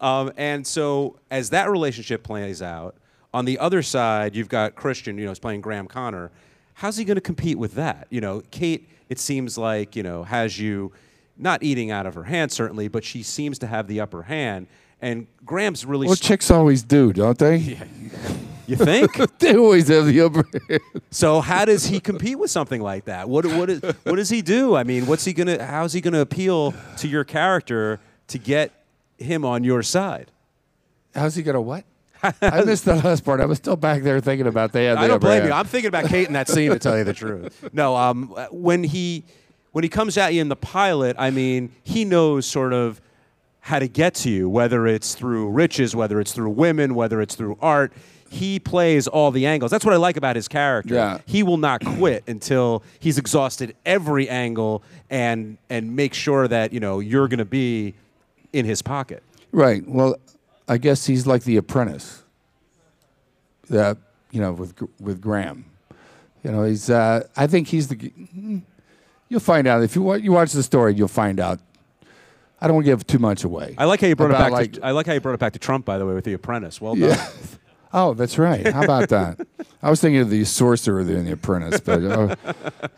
[0.00, 2.96] Um, and so as that relationship plays out,
[3.32, 6.30] on the other side you've got Christian, you know, is playing Graham Connor.
[6.74, 8.06] How's he going to compete with that?
[8.10, 10.92] You know, Kate, it seems like you know has you
[11.36, 14.66] not eating out of her hand certainly, but she seems to have the upper hand.
[15.00, 16.06] And Graham's really.
[16.06, 17.56] Well, st- chicks always do, don't they?
[18.70, 18.76] Yeah.
[18.76, 19.16] you think?
[19.40, 20.80] they always have the upper hand.
[21.10, 23.28] So how does he compete with something like that?
[23.28, 24.76] What what is, what does he do?
[24.76, 25.64] I mean, what's he gonna?
[25.64, 28.72] How's he gonna appeal to your character to get
[29.18, 30.30] him on your side?
[31.14, 31.84] How's he gonna what?
[32.22, 33.40] I missed the last part.
[33.40, 35.52] I was still back there thinking about they had I don't blame you.
[35.52, 37.70] I'm thinking about Kate in that scene to tell you the truth.
[37.72, 39.24] No, um, when he
[39.72, 43.00] when he comes at you in the pilot, I mean, he knows sort of
[43.60, 47.34] how to get to you, whether it's through riches, whether it's through women, whether it's
[47.34, 47.92] through art.
[48.30, 49.72] He plays all the angles.
[49.72, 50.94] That's what I like about his character.
[50.94, 51.18] Yeah.
[51.26, 56.80] He will not quit until he's exhausted every angle and and make sure that you
[56.80, 57.94] know you're going to be
[58.52, 59.22] in his pocket.
[59.52, 59.86] Right.
[59.86, 60.16] Well,
[60.70, 62.22] I guess he's like the apprentice.
[63.68, 63.98] That
[64.30, 65.64] you know, with with Graham,
[66.44, 66.88] you know, he's.
[66.90, 68.12] Uh, I think he's the.
[69.28, 70.94] You'll find out if you wa- you watch the story.
[70.94, 71.60] You'll find out.
[72.60, 73.74] I don't want to give too much away.
[73.78, 74.52] I like how you brought it back.
[74.52, 76.24] like- to, I like how you brought it back to Trump, by the way, with
[76.24, 76.80] the Apprentice.
[76.80, 77.10] Well done.
[77.10, 77.30] Yeah.
[77.92, 78.64] Oh, that's right.
[78.68, 79.44] How about that?
[79.82, 82.36] I was thinking of the sorcerer there in the apprentice, but oh,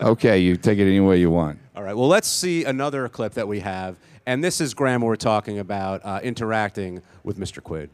[0.03, 1.59] okay, you take it any way you want.
[1.75, 1.97] All right.
[1.97, 5.03] Well, let's see another clip that we have, and this is Graham.
[5.03, 7.63] We're talking about uh, interacting with Mr.
[7.63, 7.89] Quaid.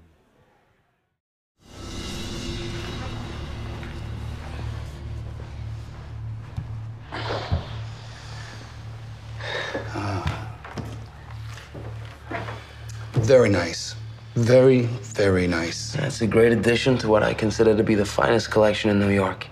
[13.28, 13.94] Very nice.
[14.36, 15.92] Very, very nice.
[15.92, 19.10] That's a great addition to what I consider to be the finest collection in New
[19.10, 19.46] York.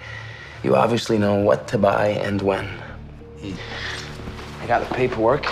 [0.63, 2.67] You obviously know what to buy and when.
[3.43, 5.47] I got the paperwork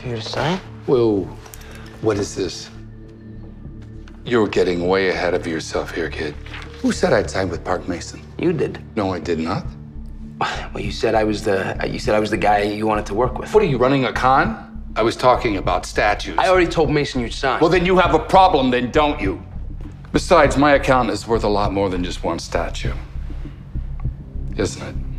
[0.00, 0.58] for you to sign.
[0.86, 1.24] Whoa,
[2.00, 2.70] what is this?
[4.24, 6.34] You're getting way ahead of yourself here, kid.
[6.82, 8.22] Who said I'd sign with Parke Mason?
[8.38, 8.82] You did.
[8.96, 9.66] No, I did not.
[10.72, 13.14] Well, you said I was the you said I was the guy you wanted to
[13.14, 13.52] work with.
[13.52, 14.66] What are you running a con?
[14.96, 16.36] I was talking about statues.
[16.38, 17.60] I already told Mason you'd sign.
[17.60, 19.42] Well, then you have a problem, then, don't you?
[20.12, 22.94] Besides, my account is worth a lot more than just one statue.
[24.56, 25.09] Isn't it?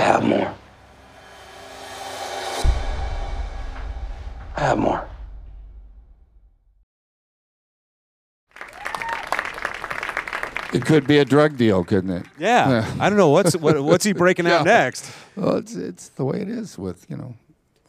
[0.00, 0.54] I have more.
[4.56, 5.06] I have more.
[10.72, 12.24] It could be a drug deal, couldn't it?
[12.38, 12.90] Yeah.
[12.98, 14.84] I don't know what's what, what's he breaking out Yeah.
[14.84, 15.12] next.
[15.36, 17.34] Well, it's it's the way it is with you know,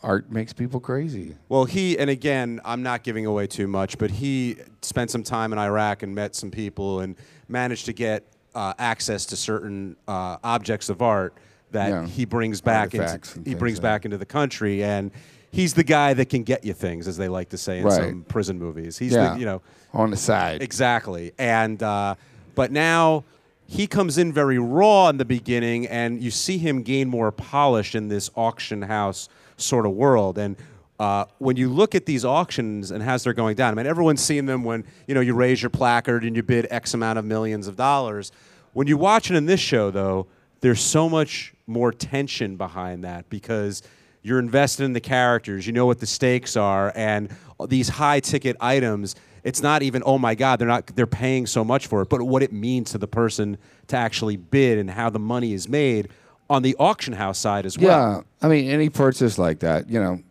[0.04, 1.38] art makes people crazy.
[1.48, 5.54] Well, he and again, I'm not giving away too much, but he spent some time
[5.54, 7.16] in Iraq and met some people and
[7.48, 11.34] managed to get uh, access to certain uh, objects of art
[11.72, 12.06] that Yeah.
[12.08, 13.84] he brings back Artifacts into he brings yeah.
[13.84, 15.12] back into the country and.
[15.54, 17.94] He's the guy that can get you things, as they like to say in Right.
[17.96, 18.98] some prison movies.
[18.98, 19.34] He's Yeah.
[19.34, 19.62] the, you know,
[19.94, 20.62] On the side.
[20.64, 21.34] Exactly.
[21.38, 22.16] And uh,
[22.56, 23.26] but now
[23.68, 27.96] he comes in very raw in the beginning, and you see him gain more polish
[27.96, 30.38] in this auction house sort of world.
[30.38, 30.56] And
[31.02, 34.22] uh, when you look at these auctions and as they're going down, I mean, everyone's
[34.24, 37.26] seen them when you know you raise your placard and you bid X amount of
[37.26, 38.32] millions of dollars.
[38.72, 40.28] When you watch it in this show, though,
[40.62, 43.84] there's so much more tension behind that because
[44.24, 47.30] you're invested in the characters, you know what the stakes are, and
[47.68, 49.16] these high ticket items.
[49.44, 52.22] It's not even oh my god they're not they're paying so much for it, but
[52.22, 56.10] what it means to the person to actually bid and how the money is made
[56.48, 58.18] on the auction house side as well.
[58.42, 60.22] Yeah, I mean, any purchase like that, you know,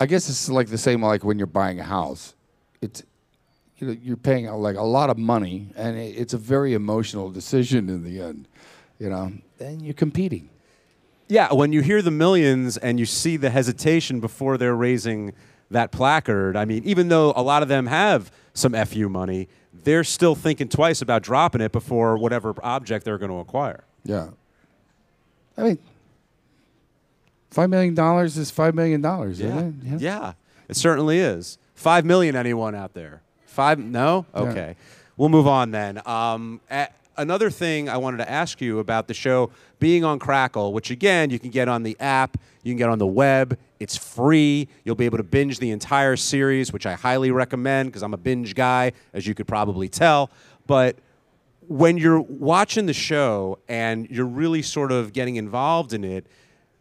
[0.00, 2.34] I guess it's like the same like when you're buying a house.
[2.80, 3.02] It's
[3.76, 7.90] you know you're paying like a lot of money, and it's a very emotional decision
[7.90, 8.48] in the end.
[8.98, 10.48] You know, and you're competing.
[11.28, 15.32] Yeah, when you hear the millions and you see the hesitation before they're raising
[15.70, 19.48] that placard, I mean, even though a lot of them have some FU money,
[19.84, 23.84] they're still thinking twice about dropping it before whatever object they're going to acquire.
[24.04, 24.28] Yeah.
[25.58, 25.78] I mean,
[27.50, 29.48] five million dollars is five million dollars, Yeah.
[29.56, 30.00] isn't it?
[30.00, 30.32] yeah,
[30.68, 31.58] it certainly is.
[31.74, 33.22] Five million, anyone out there?
[33.46, 33.78] Five?
[33.78, 34.26] No?
[34.34, 34.40] Yeah.
[34.42, 34.76] Okay.
[35.16, 36.00] We'll move on then.
[36.06, 40.72] Um, a- another thing I wanted to ask you about the show being on Crackle,
[40.72, 43.58] which again, you can get on the app, you can get on the web.
[43.78, 44.68] It's free.
[44.84, 48.18] You'll be able to binge the entire series, which I highly recommend because I'm a
[48.18, 50.30] binge guy, as you could probably tell.
[50.66, 50.96] But
[51.68, 56.26] when you're watching the show and you're really sort of getting involved in it,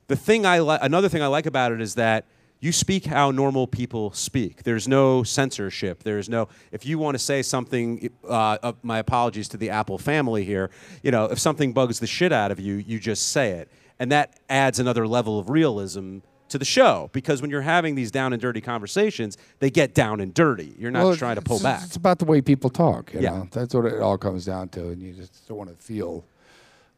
[0.08, 2.26] the thing I li- another thing I like about it is that
[2.66, 4.64] you speak how normal people speak.
[4.64, 6.02] There's no censorship.
[6.02, 8.10] There's no if you want to say something.
[8.24, 10.72] Uh, uh, my apologies to the Apple family here.
[11.04, 14.12] You know, if something bugs the shit out of you, you just say it, and
[14.12, 18.34] that adds another level of realism to the show because when you're having these down
[18.34, 20.76] and dirty conversations, they get down and dirty.
[20.78, 21.84] You're not Well, trying to pull back.
[21.84, 23.14] It's about the way people talk.
[23.14, 23.30] You Yeah.
[23.32, 23.48] know?
[23.52, 26.24] that's what it all comes down to, and you just don't want to feel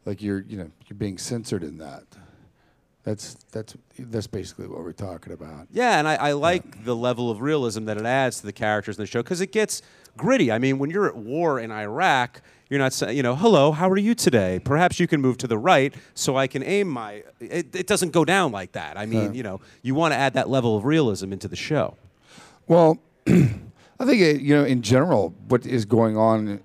[0.06, 2.04] like you're, you know, you're being censored in that.
[3.08, 5.66] That's that's that's basically what we're talking about.
[5.70, 8.98] Yeah, and I, I like the level of realism that it adds to the characters
[8.98, 9.80] in the show because it gets
[10.18, 10.52] gritty.
[10.52, 13.88] I mean, when you're at war in Iraq, you're not saying, you know, hello, how
[13.88, 14.60] are you today?
[14.62, 17.22] Perhaps you can move to the right so I can aim my.
[17.40, 18.98] It, it doesn't go down like that.
[18.98, 19.32] I mean, Uh.
[19.32, 21.96] you know, you want to add that level of realism into the show.
[22.66, 26.60] Well, I think uh, you know, in general, what is going on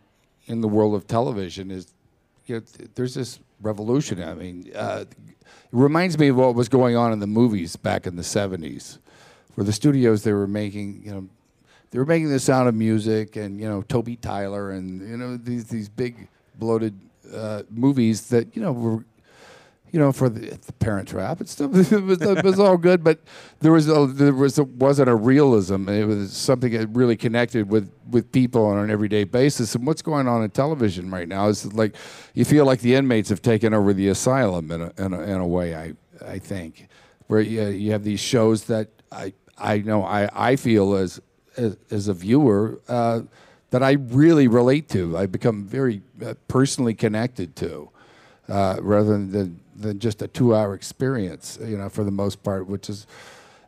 [0.47, 1.93] in the world of television is,
[2.47, 4.21] you know, th- there's this revolution.
[4.21, 5.05] I mean, uh,
[5.73, 8.99] reminds me of what was going on in the movies back in the '70s,
[9.55, 11.27] where the studios they were making, you know,
[11.91, 15.37] they were making the Sound of Music and you know Toby Tyler and you know
[15.37, 16.97] these these big bloated
[17.33, 19.05] uh, movies that you know were
[19.93, 21.39] you know, for the, the Parent Trap.
[21.59, 23.19] It was, it was all good, but
[23.59, 25.87] there was a, there was a, wasn't a realism.
[25.87, 29.75] It was something that really connected with with people on an everyday basis.
[29.75, 31.95] And what's going on in television right now is like
[32.33, 35.37] you feel like the inmates have taken over the asylum in a, in a, in
[35.37, 35.75] a way.
[35.75, 35.93] I
[36.27, 36.87] I think
[37.27, 41.21] where you, you have these shows that I I know I I feel as
[41.55, 42.81] as, as a viewer.
[42.87, 43.21] Uh,
[43.69, 47.89] that I really relate to, I become very uh, personally connected to
[48.47, 51.57] uh, rather than than just a two-hour experience.
[51.63, 53.07] You know, for the most part, which is,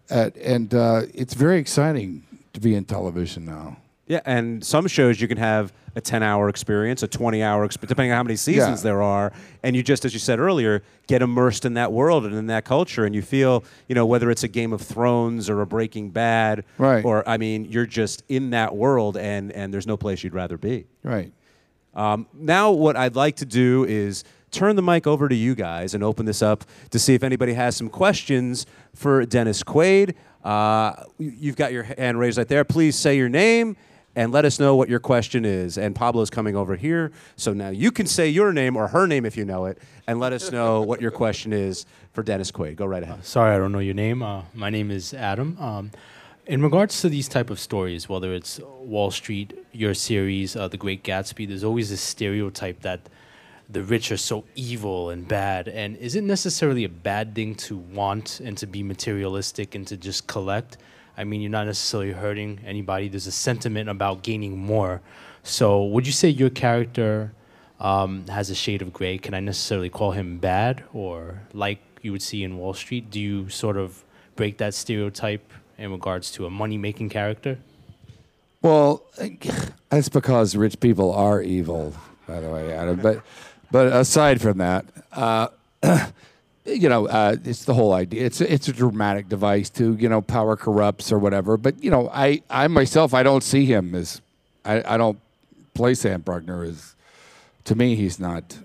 [0.09, 3.77] uh, and uh, it's very exciting to be in television now.
[4.07, 7.89] Yeah, and some shows you can have a 10 hour experience, a 20 hour experience,
[7.89, 8.91] depending on how many seasons Yeah.
[8.91, 9.31] there are.
[9.63, 12.65] And you just, as you said earlier, get immersed in that world and in that
[12.65, 13.05] culture.
[13.05, 16.65] And you feel, you know, whether it's a Game of Thrones or a Breaking Bad,
[16.77, 17.03] Right.
[17.03, 20.57] or, I mean, you're just in that world and, and there's no place you'd rather
[20.57, 20.85] be.
[21.01, 21.31] Right.
[21.95, 24.23] Um, now, what I'd like to do is
[24.55, 27.53] turn the mic over to you guys and open this up to see if anybody
[27.53, 30.15] has some questions for Dennis Quaid.
[30.43, 32.63] Uh, you- you've got your hand raised right there.
[32.63, 33.75] Please say your name
[34.15, 35.77] and let us know what your question is.
[35.77, 39.25] And Pablo's coming over here, so now you can say your name or her name
[39.25, 42.77] if you know it, and let us know what your question is for Dennis Quaid.
[42.77, 43.25] Go right ahead.
[43.25, 44.23] Sorry, I don't know your name.
[44.23, 45.57] Uh, my name is Adam.
[45.59, 45.91] Um,
[46.45, 50.77] in regards to these type of stories, whether it's Wall Street, your series, uh, The
[50.77, 53.01] Great Gatsby, there's always this stereotype that
[53.69, 55.67] the rich are so evil and bad.
[55.67, 59.97] And is it necessarily a bad thing to want and to be materialistic and to
[59.97, 60.77] just collect?
[61.17, 63.07] I mean, you're not necessarily hurting anybody.
[63.07, 65.01] There's a sentiment about gaining more.
[65.43, 67.31] So, would you say your character
[67.79, 69.17] um, has a shade of gray?
[69.17, 73.09] Can I necessarily call him bad or like you would see in Wall Street?
[73.09, 74.03] Do you sort of
[74.35, 77.57] break that stereotype in regards to a money making character?
[78.61, 79.03] Well,
[79.89, 81.93] that's because rich people are evil,
[82.27, 82.99] by the way, Adam.
[82.99, 83.23] But,
[83.71, 85.47] but aside from that, uh,
[86.65, 88.25] you know, uh, it's the whole idea.
[88.25, 91.57] It's it's a dramatic device to you know power corrupts or whatever.
[91.57, 94.21] But you know, I I myself I don't see him as
[94.63, 95.19] I, I don't
[95.73, 96.95] play Sam Brukner as
[97.65, 98.57] to me he's not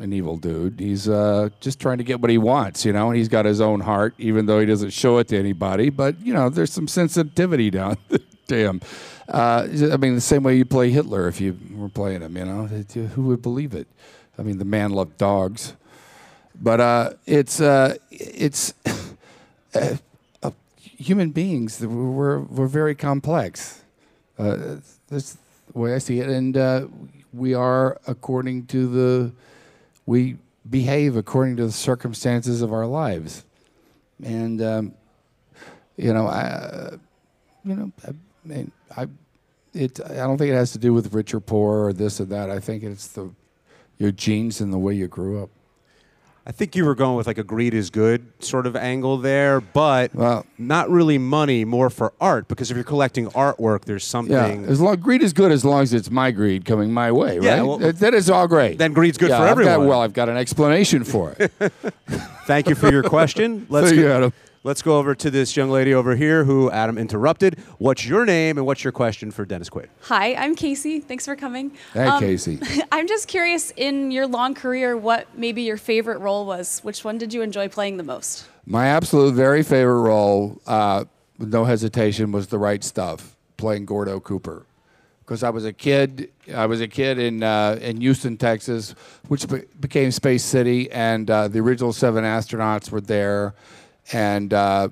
[0.00, 0.80] an evil dude.
[0.80, 3.60] He's uh, just trying to get what he wants, you know, and he's got his
[3.60, 5.90] own heart, even though he doesn't show it to anybody.
[5.90, 7.96] But you know, there's some sensitivity down
[8.48, 8.80] him.
[9.28, 12.44] Uh, I mean, the same way you play Hitler if you were playing him, you
[12.44, 13.88] know, who would believe it?
[14.38, 15.74] I mean, the man loved dogs.
[16.60, 18.74] But uh, it's uh, it's
[19.74, 19.96] uh,
[20.42, 21.84] uh, human beings.
[21.84, 23.82] We're we're very complex.
[24.38, 24.76] Uh,
[25.08, 25.36] that's
[25.72, 29.32] the way I see it, and we are according to the
[30.06, 30.36] we
[30.68, 33.44] behave according to the circumstances of our lives,
[34.22, 34.94] and um,
[35.96, 36.90] you know, I,
[37.64, 38.12] you know, I,
[38.44, 39.06] mean, I,
[39.72, 40.00] it.
[40.04, 42.50] I don't think it has to do with rich or poor or this or that.
[42.50, 43.30] I think it's the
[43.98, 45.50] your genes and the way you grew up.
[46.46, 49.62] I think you were going with like a greed is good sort of angle there,
[49.62, 52.48] but well, not really money, more for art.
[52.48, 54.34] Because if you're collecting artwork, there's something.
[54.34, 57.38] Yeah, as long greed is good as long as it's my greed coming my way,
[57.38, 57.44] right?
[57.44, 58.76] Yeah, well, that, that is all great.
[58.76, 59.78] Then greed's good yeah, for I've everyone.
[59.78, 61.50] Got, well, I've got an explanation for it.
[62.46, 63.66] Thank you for your question.
[63.70, 64.32] Let's Adam.
[64.66, 67.58] Let's go over to this young lady over here who Adam interrupted.
[67.76, 69.88] What's your name and what's your question for Dennis Quaid?
[70.04, 71.00] Hi, I'm Casey.
[71.00, 71.72] Thanks for coming.
[71.92, 72.58] Hey, um, Casey.
[72.90, 76.80] I'm just curious in your long career, what maybe your favorite role was?
[76.80, 78.48] Which one did you enjoy playing the most?
[78.64, 81.04] My absolute very favorite role, uh,
[81.38, 84.64] with no hesitation, was The Right Stuff, playing Gordo Cooper.
[85.26, 88.94] Because I was a kid, I was a kid in uh, in Houston, Texas,
[89.28, 93.54] which be- became Space City, and uh, the original seven astronauts were there
[94.12, 94.88] and uh,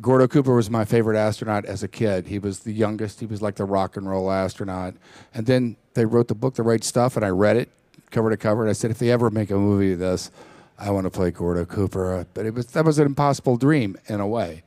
[0.00, 2.26] Gordo Cooper was my favorite astronaut as a kid.
[2.26, 3.20] He was the youngest.
[3.20, 4.94] He was like the rock and roll astronaut.
[5.32, 7.70] And then they wrote the book, The Right Stuff, and I read it
[8.14, 8.62] cover to cover.
[8.62, 10.30] And I said, if they ever make a movie of this,
[10.78, 12.26] I want to play Gordo Cooper.
[12.32, 14.62] But it was that was an impossible dream in a way.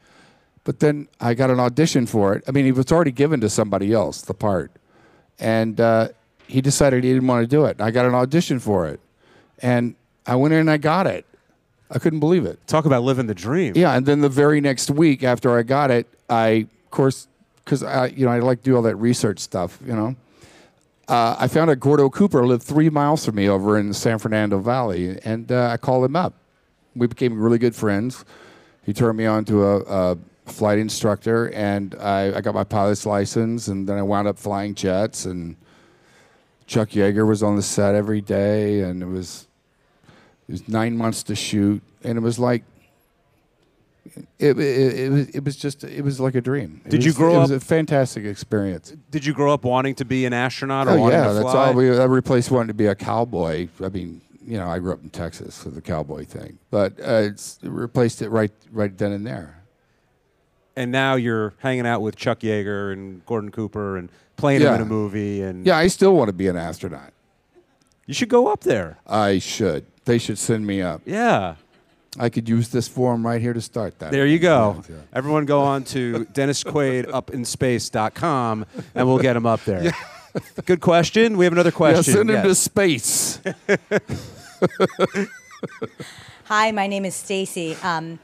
[0.64, 2.44] But then I got an audition for it.
[2.48, 4.72] I mean, it was already given to somebody else, the part.
[5.40, 6.10] And uh,
[6.48, 7.80] he decided he didn't want to do it.
[7.80, 9.00] I got an audition for it.
[9.60, 9.96] And
[10.26, 11.26] I went in and I got it.
[11.90, 12.66] I couldn't believe it.
[12.68, 13.74] Talk about living the dream.
[13.76, 17.28] Yeah, and then the very next week after I got it, I, of course,
[17.64, 20.16] because I, you know, I like to do all that research stuff, you know.
[21.08, 24.20] Uh, I found out Gordo Cooper lived three miles from me over in the San
[24.20, 26.34] Fernando Valley, and uh, I called him up.
[26.96, 28.26] We became really good friends.
[28.86, 33.06] He turned me on to a, a flight instructor, and I, I, got my pilot's
[33.06, 35.26] license, and then I wound up flying jets.
[35.26, 35.56] And
[36.66, 39.47] Chuck Yeager was on the set every day, and it was
[40.48, 42.64] it was nine months to shoot, and it was like
[44.40, 46.82] it, it, it, was, it was just it was like a dream.
[46.86, 47.50] It did was, you grow it up?
[47.50, 48.94] It was a fantastic experience.
[49.12, 51.44] Did you grow up wanting to be an astronaut or oh, wanting yeah, to fly?
[51.44, 51.74] that's all.
[51.74, 53.68] We every place wanted to be a cowboy.
[53.84, 57.22] I mean, you know, I grew up in Texas, so the cowboy thing, but uh,
[57.24, 59.64] it's it replaced it right right then and there.
[60.76, 64.70] And now you're hanging out with Chuck Yeager and Gordon Cooper and playing Yeah.
[64.70, 65.42] him in a movie.
[65.42, 67.14] And Yeah, I still want to be an astronaut.
[68.06, 69.00] you should go up there.
[69.08, 69.88] I should.
[70.08, 71.02] They should send me up.
[71.06, 71.56] Yeah.
[72.18, 74.12] I could use this form right here to start that.
[74.12, 74.82] There you go.
[74.90, 74.96] Yeah.
[75.14, 78.66] Everyone go on to DennisQuaidUpInSpace.com
[78.96, 79.92] and we'll get him up there.
[80.66, 81.38] Good question.
[81.38, 82.14] We have another Yeah, question.
[82.14, 83.40] send him to space.
[86.46, 87.76] Hi, my name is Stacy.
[87.84, 88.20] Um,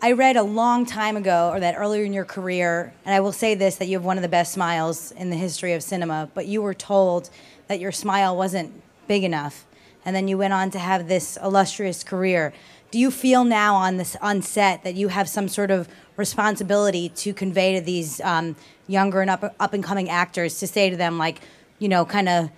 [0.00, 3.32] I read a long time ago, or that earlier in your career, and I will
[3.32, 6.30] say this: that you have one of the best smiles in the history of cinema.
[6.34, 7.30] But you were told
[7.66, 8.72] that your smile wasn't
[9.08, 9.66] big enough,
[10.08, 12.54] and then you went on to have this illustrious career.
[12.90, 15.86] Do you feel now on this on set that you have some sort of
[16.16, 18.56] responsibility to convey to these um,
[18.86, 21.42] younger and up up and coming actors to say to them like,
[21.78, 22.48] you know, kind of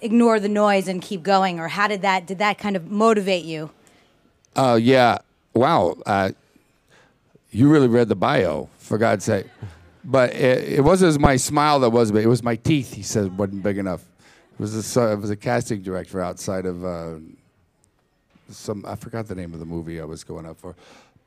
[0.00, 3.44] ignore the noise and keep going, or how did that did that kind of motivate
[3.44, 3.70] you?
[4.54, 5.18] Oh yeah!
[5.54, 6.30] Wow, uh,
[7.50, 9.46] you really read the bio, for God's sake.
[10.04, 12.94] but it, it wasn't my smile that was, but it was my teeth.
[12.94, 14.04] He said wasn't big enough.
[14.54, 17.14] It was a it was a casting director outside of uh,
[18.50, 20.76] some I forgot the name of the movie I was going up for,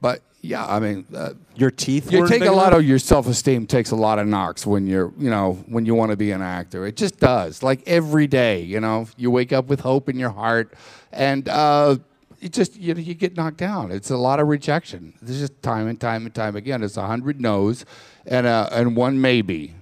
[0.01, 2.11] but yeah, I mean, uh, Your teeth.
[2.11, 2.79] you weren't take big a lot enough?
[2.81, 6.11] of your self-esteem takes a lot of knocks when you're you know when you want
[6.11, 6.85] to be an actor.
[6.85, 9.07] It just does like every day you know?
[9.17, 10.73] You wake up with hope in your heart
[11.11, 11.97] and uh
[12.39, 13.91] you just you, know, you get knocked down.
[13.91, 15.13] It's a lot of rejection.
[15.21, 16.83] There's just time and time and time again.
[16.83, 17.83] It's a hundred no's
[18.27, 19.73] and uh and one maybe.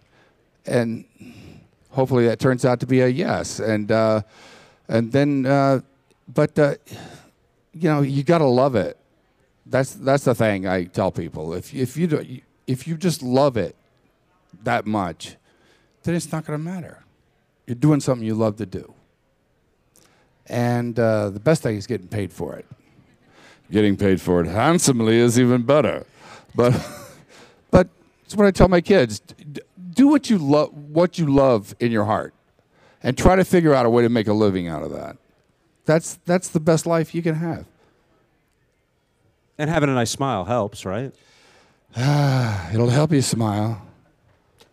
[0.65, 1.03] And
[1.93, 4.21] hopefully that turns out to be a yes and uh
[4.87, 5.79] and then uh
[6.27, 6.75] but uh
[7.73, 8.97] you know you got to love it
[9.65, 11.53] that's that's the thing I tell people.
[11.53, 12.25] If if you do,
[12.67, 13.75] if you just love it
[14.63, 15.35] that much,
[16.03, 17.03] then it's not going to matter.
[17.65, 18.93] You're doing something you love to do,
[20.47, 22.65] and uh, the best thing is getting paid for it.
[23.71, 26.05] Getting paid for it handsomely is even better,
[26.53, 26.73] but
[27.71, 27.87] but
[28.25, 29.21] it's what I tell my kids:
[29.93, 32.33] do what you love, what you love in your heart,
[33.01, 35.17] and try to figure out a way to make a living out of that.
[35.85, 37.65] That's that's the best life you can have.
[39.57, 41.13] And having a nice smile helps, right?
[41.95, 43.81] It'll help you smile.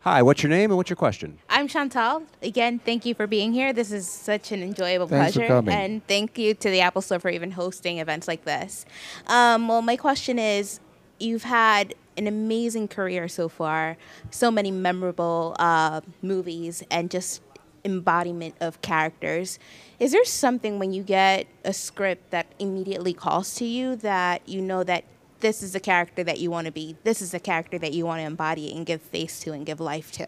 [0.03, 1.39] Hi, what's your name and what's your question?
[1.51, 2.23] I'm Chantal.
[2.41, 3.75] Again, thank you for being here.
[3.75, 5.53] This is such an enjoyable Thanks for pleasure.
[5.53, 5.75] coming.
[5.75, 8.87] And thank you to the Apple Store for even hosting events like this.
[9.27, 10.81] Um, well, my question is
[11.18, 13.97] you've had an amazing career so far,
[14.31, 17.41] so many memorable uh, movies, and just
[17.85, 19.59] embodiment of characters.
[19.99, 24.61] Is there something when you get a script that immediately calls to you that you
[24.61, 25.05] know that
[25.41, 28.05] this is the character that you want to be, this is the character that you
[28.05, 30.27] want to embody and give face to and give life to?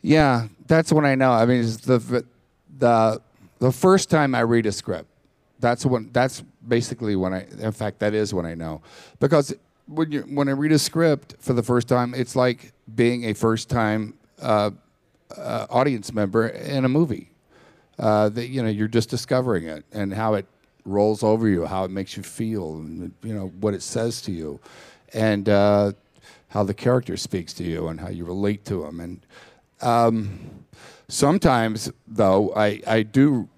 [0.00, 1.32] Yeah, that's when I know.
[1.32, 2.24] I mean, the
[2.78, 3.20] the
[3.58, 5.08] the first time I read a script,
[5.58, 7.46] that's when that's basically when I.
[7.58, 8.80] In fact, that is when I know,
[9.18, 9.52] because
[9.86, 13.34] when you when I read a script for the first time, it's like being a
[13.34, 14.70] first time uh,
[15.36, 17.30] uh, audience member in a movie.
[17.98, 20.46] Uh, that you know you're just discovering it and how it
[20.86, 24.32] rolls over you, how it makes you feel, and you know what it says to
[24.32, 24.58] you,
[25.12, 25.92] and uh,
[26.48, 29.00] how the character speaks to you and how you relate to them.
[29.00, 29.20] And
[29.82, 30.64] um,
[31.08, 33.48] sometimes, though, I I do.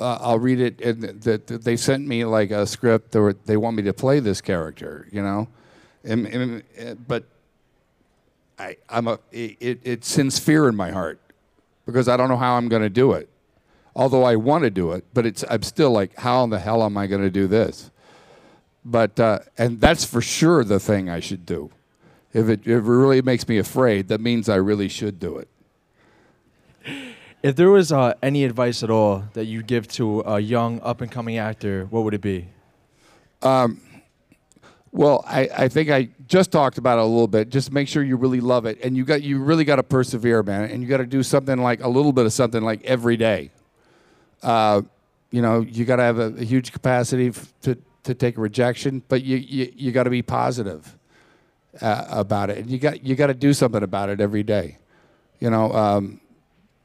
[0.00, 3.76] Uh, I'll read it, and that they sent me like a script, or they want
[3.76, 5.48] me to play this character, you know,
[6.02, 7.24] and, and uh, but
[8.58, 11.20] I I'm a it, it it sends fear in my heart
[11.86, 13.28] because I don't know how I'm going to do it.
[13.94, 16.82] Although I want to do it, but it's I'm still like, how in the hell
[16.82, 17.90] am I going to do this?
[18.84, 21.70] But uh, and that's for sure the thing I should do.
[22.32, 25.48] If it, if it really makes me afraid, that means I really should do it.
[27.42, 31.00] If there was uh, any advice at all that you'd give to a young up
[31.00, 32.46] and coming actor, what would it be?
[33.42, 33.80] Um,
[34.92, 37.48] well, I, I think I just talked about it a little bit.
[37.48, 40.42] Just make sure you really love it, and you got you really got to persevere,
[40.42, 43.16] man, and you got to do something like a little bit of something like every
[43.16, 43.50] day.
[44.42, 44.82] Uh,
[45.30, 49.02] you know, you got to have a, a huge capacity f- to to take rejection,
[49.08, 50.96] but you you, you got to be positive
[51.80, 54.76] uh, about it, and you got you got to do something about it every day.
[55.40, 56.20] You know, um,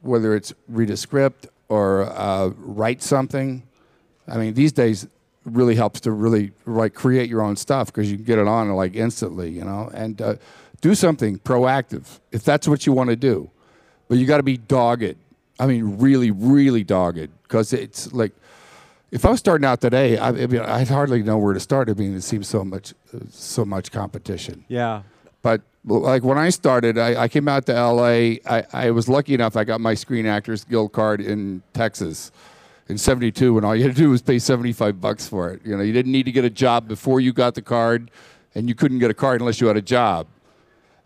[0.02, 3.64] whether it's read a script or uh, write something.
[4.28, 5.08] I mean, these days
[5.46, 8.70] really helps to really like create your own stuff because you can get it on
[8.74, 10.36] like instantly, you know, and uh,
[10.82, 13.50] do something proactive if that's what you want to do.
[14.08, 15.16] But you got to be dogged.
[15.60, 18.32] I mean, really, really dogged because it's like
[19.12, 21.90] if I was starting out today, I, I mean, I'd hardly know where to start.
[21.90, 24.66] I mean, it seems so much, uh, so much competition.
[24.68, 25.04] Yeah.
[25.42, 28.40] But like when I started, I, I came out to LA.
[28.46, 29.56] I, I was lucky enough.
[29.56, 32.32] I got my Screen Actors Guild card in Texas
[32.90, 35.62] in '72, and all you had to do was pay 75 bucks for it.
[35.64, 38.12] You know, you didn't need to get a job before you got the card,
[38.54, 40.28] and you couldn't get a card unless you had a job.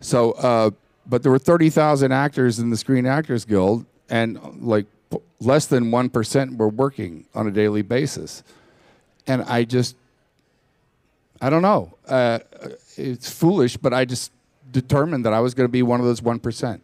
[0.00, 0.70] So, uh,
[1.06, 4.86] but there were 30,000 actors in the Screen Actors Guild, and like
[5.40, 8.42] less than one percent were working on a daily basis.
[9.28, 9.94] And I just
[11.40, 11.94] I don't know.
[12.06, 12.40] Uh,
[12.96, 14.32] it's foolish, but I just
[14.72, 16.82] determined that I was going to be one of those one percent.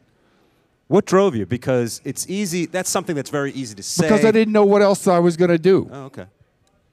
[0.86, 1.44] What drove you?
[1.44, 2.66] Because it's easy.
[2.66, 4.06] That's something that's very easy to say.
[4.06, 5.88] Because I didn't know what else I was going to do.
[5.92, 6.26] Oh, okay.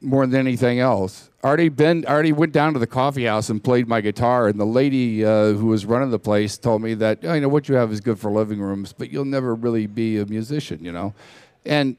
[0.01, 2.05] More than anything else, I already been.
[2.05, 5.53] Already went down to the coffee house and played my guitar, and the lady uh,
[5.53, 8.01] who was running the place told me that oh, you know what you have is
[8.01, 11.13] good for living rooms, but you'll never really be a musician, you know,
[11.65, 11.95] and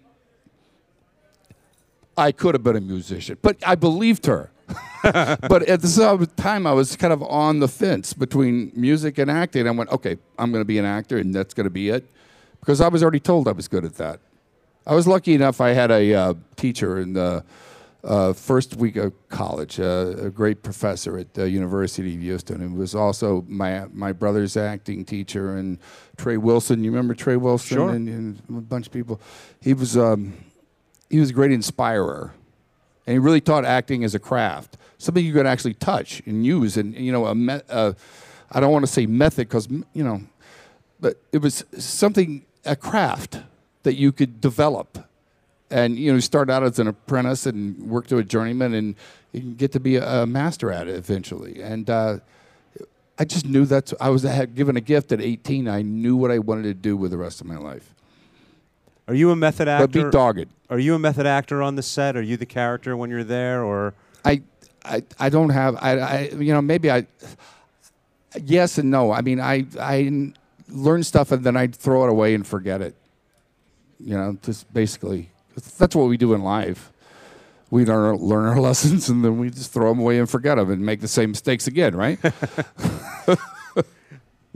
[2.17, 4.51] I could have been a musician, but I believed her.
[5.03, 9.31] but at the same time, I was kind of on the fence between music and
[9.31, 9.67] acting.
[9.69, 12.11] I went, okay, I'm going to be an actor, and that's going to be it,
[12.61, 14.21] because I was already told I was good at that.
[14.87, 15.61] I was lucky enough.
[15.61, 17.45] I had a uh, teacher in the
[18.05, 22.75] uh, first week of college, uh, a great professor at the University of Houston, who
[22.75, 25.57] was also my my brother's acting teacher.
[25.57, 25.79] And
[26.17, 27.91] Trey Wilson, you remember Trey Wilson Sure.
[27.91, 29.21] and, and a bunch of people.
[29.61, 30.35] He was um,
[31.11, 32.33] he was a great inspirer,
[33.07, 36.77] and he really taught acting as a craft, something you could actually touch and use,
[36.77, 40.23] and you know a me- I don't want to say method because you know,
[41.01, 43.41] but it was something a craft
[43.85, 45.09] that you could develop.
[45.69, 48.95] And you know start out as an apprentice and work to a journeyman and
[49.33, 51.61] you can get to be a, a master at it eventually.
[51.61, 52.19] And uh,
[53.19, 56.31] i just knew that's i was had given a gift at 18 i knew what
[56.31, 57.95] i wanted to do with the rest of my life
[59.09, 59.87] Are you a method actor?
[59.87, 60.49] But be dogged.
[60.69, 62.17] Are you a method actor on the set?
[62.17, 63.95] Are you the character when you're there, or
[64.27, 64.43] i
[64.85, 67.07] i, I don't have I, I you know maybe i
[68.43, 70.33] yes and no i mean i i
[70.69, 72.95] learn stuff and then i throw it away and forget it
[73.99, 75.31] you know just basically
[75.79, 76.93] that's what we do in life
[77.71, 80.71] we learn, learn our lessons and then we just throw them away and forget them
[80.71, 82.19] and make the same mistakes again right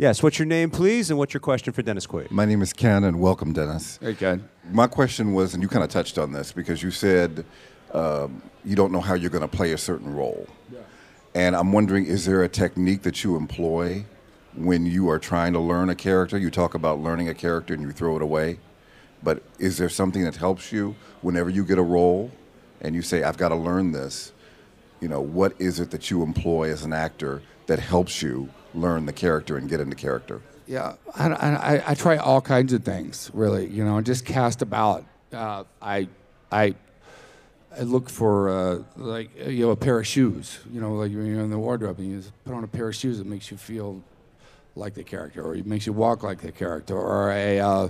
[0.01, 0.23] yes?
[0.23, 2.31] What's your name, please, and what's your question for Dennis Quaid?
[2.31, 3.99] My name is Ken, and welcome, Dennis.
[4.01, 4.49] Hey, Ken.
[4.73, 7.45] My question was, and you kind of touched on this because you said
[7.93, 10.49] um, you don't know how you're going to play a certain role.
[11.35, 14.05] And I'm wondering, is there a technique that you employ
[14.57, 16.39] when you are trying to learn a character?
[16.39, 18.59] You talk about learning a character and you throw it away.
[19.23, 22.33] But is there something that helps you whenever you get a role
[22.81, 24.33] and you say, I've got to learn this?
[25.01, 29.07] You know, what is it that you employ as an actor that helps you learn
[29.07, 30.41] the character and get into character?
[30.67, 33.67] Yeah, I, I, I try all kinds of things, really.
[33.67, 35.05] You know, just cast about.
[35.33, 36.09] Uh, I,
[36.53, 36.75] I,
[37.77, 40.61] I look for uh, like uh, you know a pair of shoes.
[40.73, 42.95] You know, like when you're in the wardrobe and you put on a pair of
[42.95, 44.03] shoes that makes you feel
[44.77, 47.89] like the character, or it makes you walk like the character, or I uh,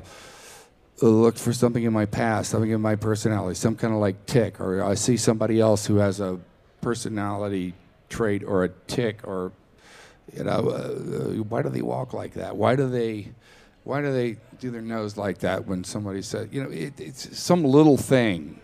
[1.03, 4.61] look for something in my past, something in my personality, some kind of like tick,
[4.61, 6.39] or I see somebody else who has a
[6.81, 7.75] personality
[8.09, 9.53] trait or a tick or
[10.33, 12.57] you know, uh, why do they walk like that?
[12.57, 13.29] Why do they,
[13.85, 17.39] why do they do their nose like that when somebody says, you know, it, it's
[17.39, 18.61] some little thing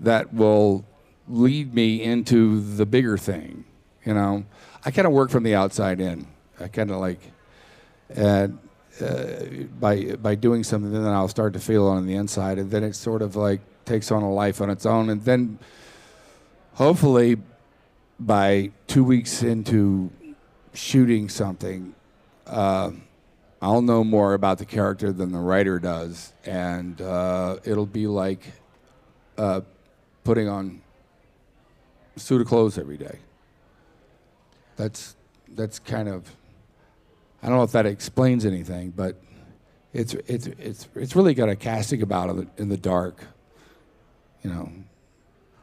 [0.00, 0.84] that will
[1.28, 3.64] lead me into the bigger thing.
[4.04, 4.44] You know,
[4.84, 6.26] I kind of work from the outside in.
[6.58, 7.20] I kind of like,
[8.10, 8.58] and
[9.00, 9.44] uh,
[9.80, 12.94] by by doing something, then I'll start to feel on the inside, and then it
[12.94, 15.58] sort of like takes on a life on its own, and then
[16.74, 17.36] hopefully
[18.18, 20.10] by two weeks into
[20.72, 21.94] shooting something,
[22.46, 22.90] uh,
[23.60, 28.40] I'll know more about the character than the writer does, and uh, it'll be like
[29.38, 29.60] uh,
[30.24, 30.80] putting on
[32.16, 33.18] a suit of clothes every day.
[34.76, 35.16] That's
[35.54, 36.34] that's kind of
[37.42, 39.16] I don't know if that explains anything, but
[39.92, 43.24] it's it's it's it's really got a casting about it in the dark,
[44.42, 44.72] you know.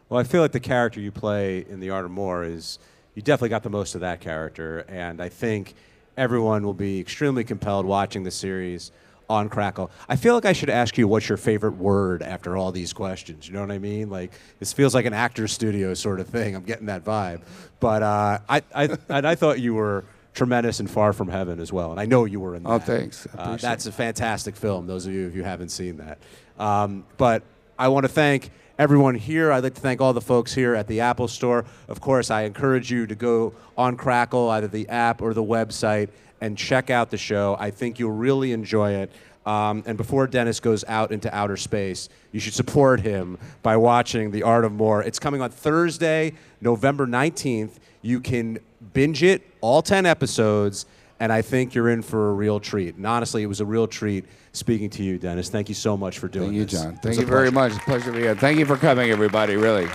[0.08, 2.80] Well, I feel like the character you play in The Art of More is
[3.20, 5.76] you definitely got the most of that character, and I think
[6.16, 8.94] everyone will be extremely compelled watching the series
[9.30, 9.92] on Crackle.
[10.08, 13.46] I feel like I should ask you what's your favorite word after all these questions.
[13.46, 14.10] You know what I mean?
[14.10, 16.56] Like this feels like an actor's studio sort of thing.
[16.56, 17.42] I'm getting that vibe,
[17.82, 21.74] but uh, I I and I thought you were tremendous and far from heaven as
[21.74, 22.70] well, and I know you were in that.
[22.70, 23.28] Oh, thanks.
[23.38, 24.88] Uh, that's a fantastic film.
[24.88, 26.20] Those of you if you haven't seen that,
[26.58, 27.44] um, but
[27.78, 28.50] I want to thank
[28.80, 29.52] everyone here.
[29.52, 31.66] I'd like to thank all the folks here at the Apple Store.
[31.90, 36.08] Of course, I encourage you to go on Crackle, either the app or the website,
[36.40, 37.58] and check out the show.
[37.60, 39.12] I think you'll really enjoy it.
[39.46, 44.32] Um, and before Dennis goes out into outer space, you should support him by watching
[44.32, 45.04] The Art of More.
[45.04, 47.72] It's coming on Thursday, November 19th.
[48.02, 48.60] You can
[48.94, 50.86] binge it, all 10 episodes,
[51.20, 52.96] and I think you're in for a real treat.
[52.96, 54.24] And honestly, it was a real treat
[54.54, 55.50] speaking to you, Dennis.
[55.50, 56.82] Thank you so much for doing Thank you, this.
[56.82, 56.98] Jon.
[56.98, 57.76] Thank you very pleasure.
[57.76, 57.86] much.
[57.86, 58.36] Pleasure to be here.
[58.36, 59.56] Thank you for coming, everybody.
[59.56, 59.88] Really.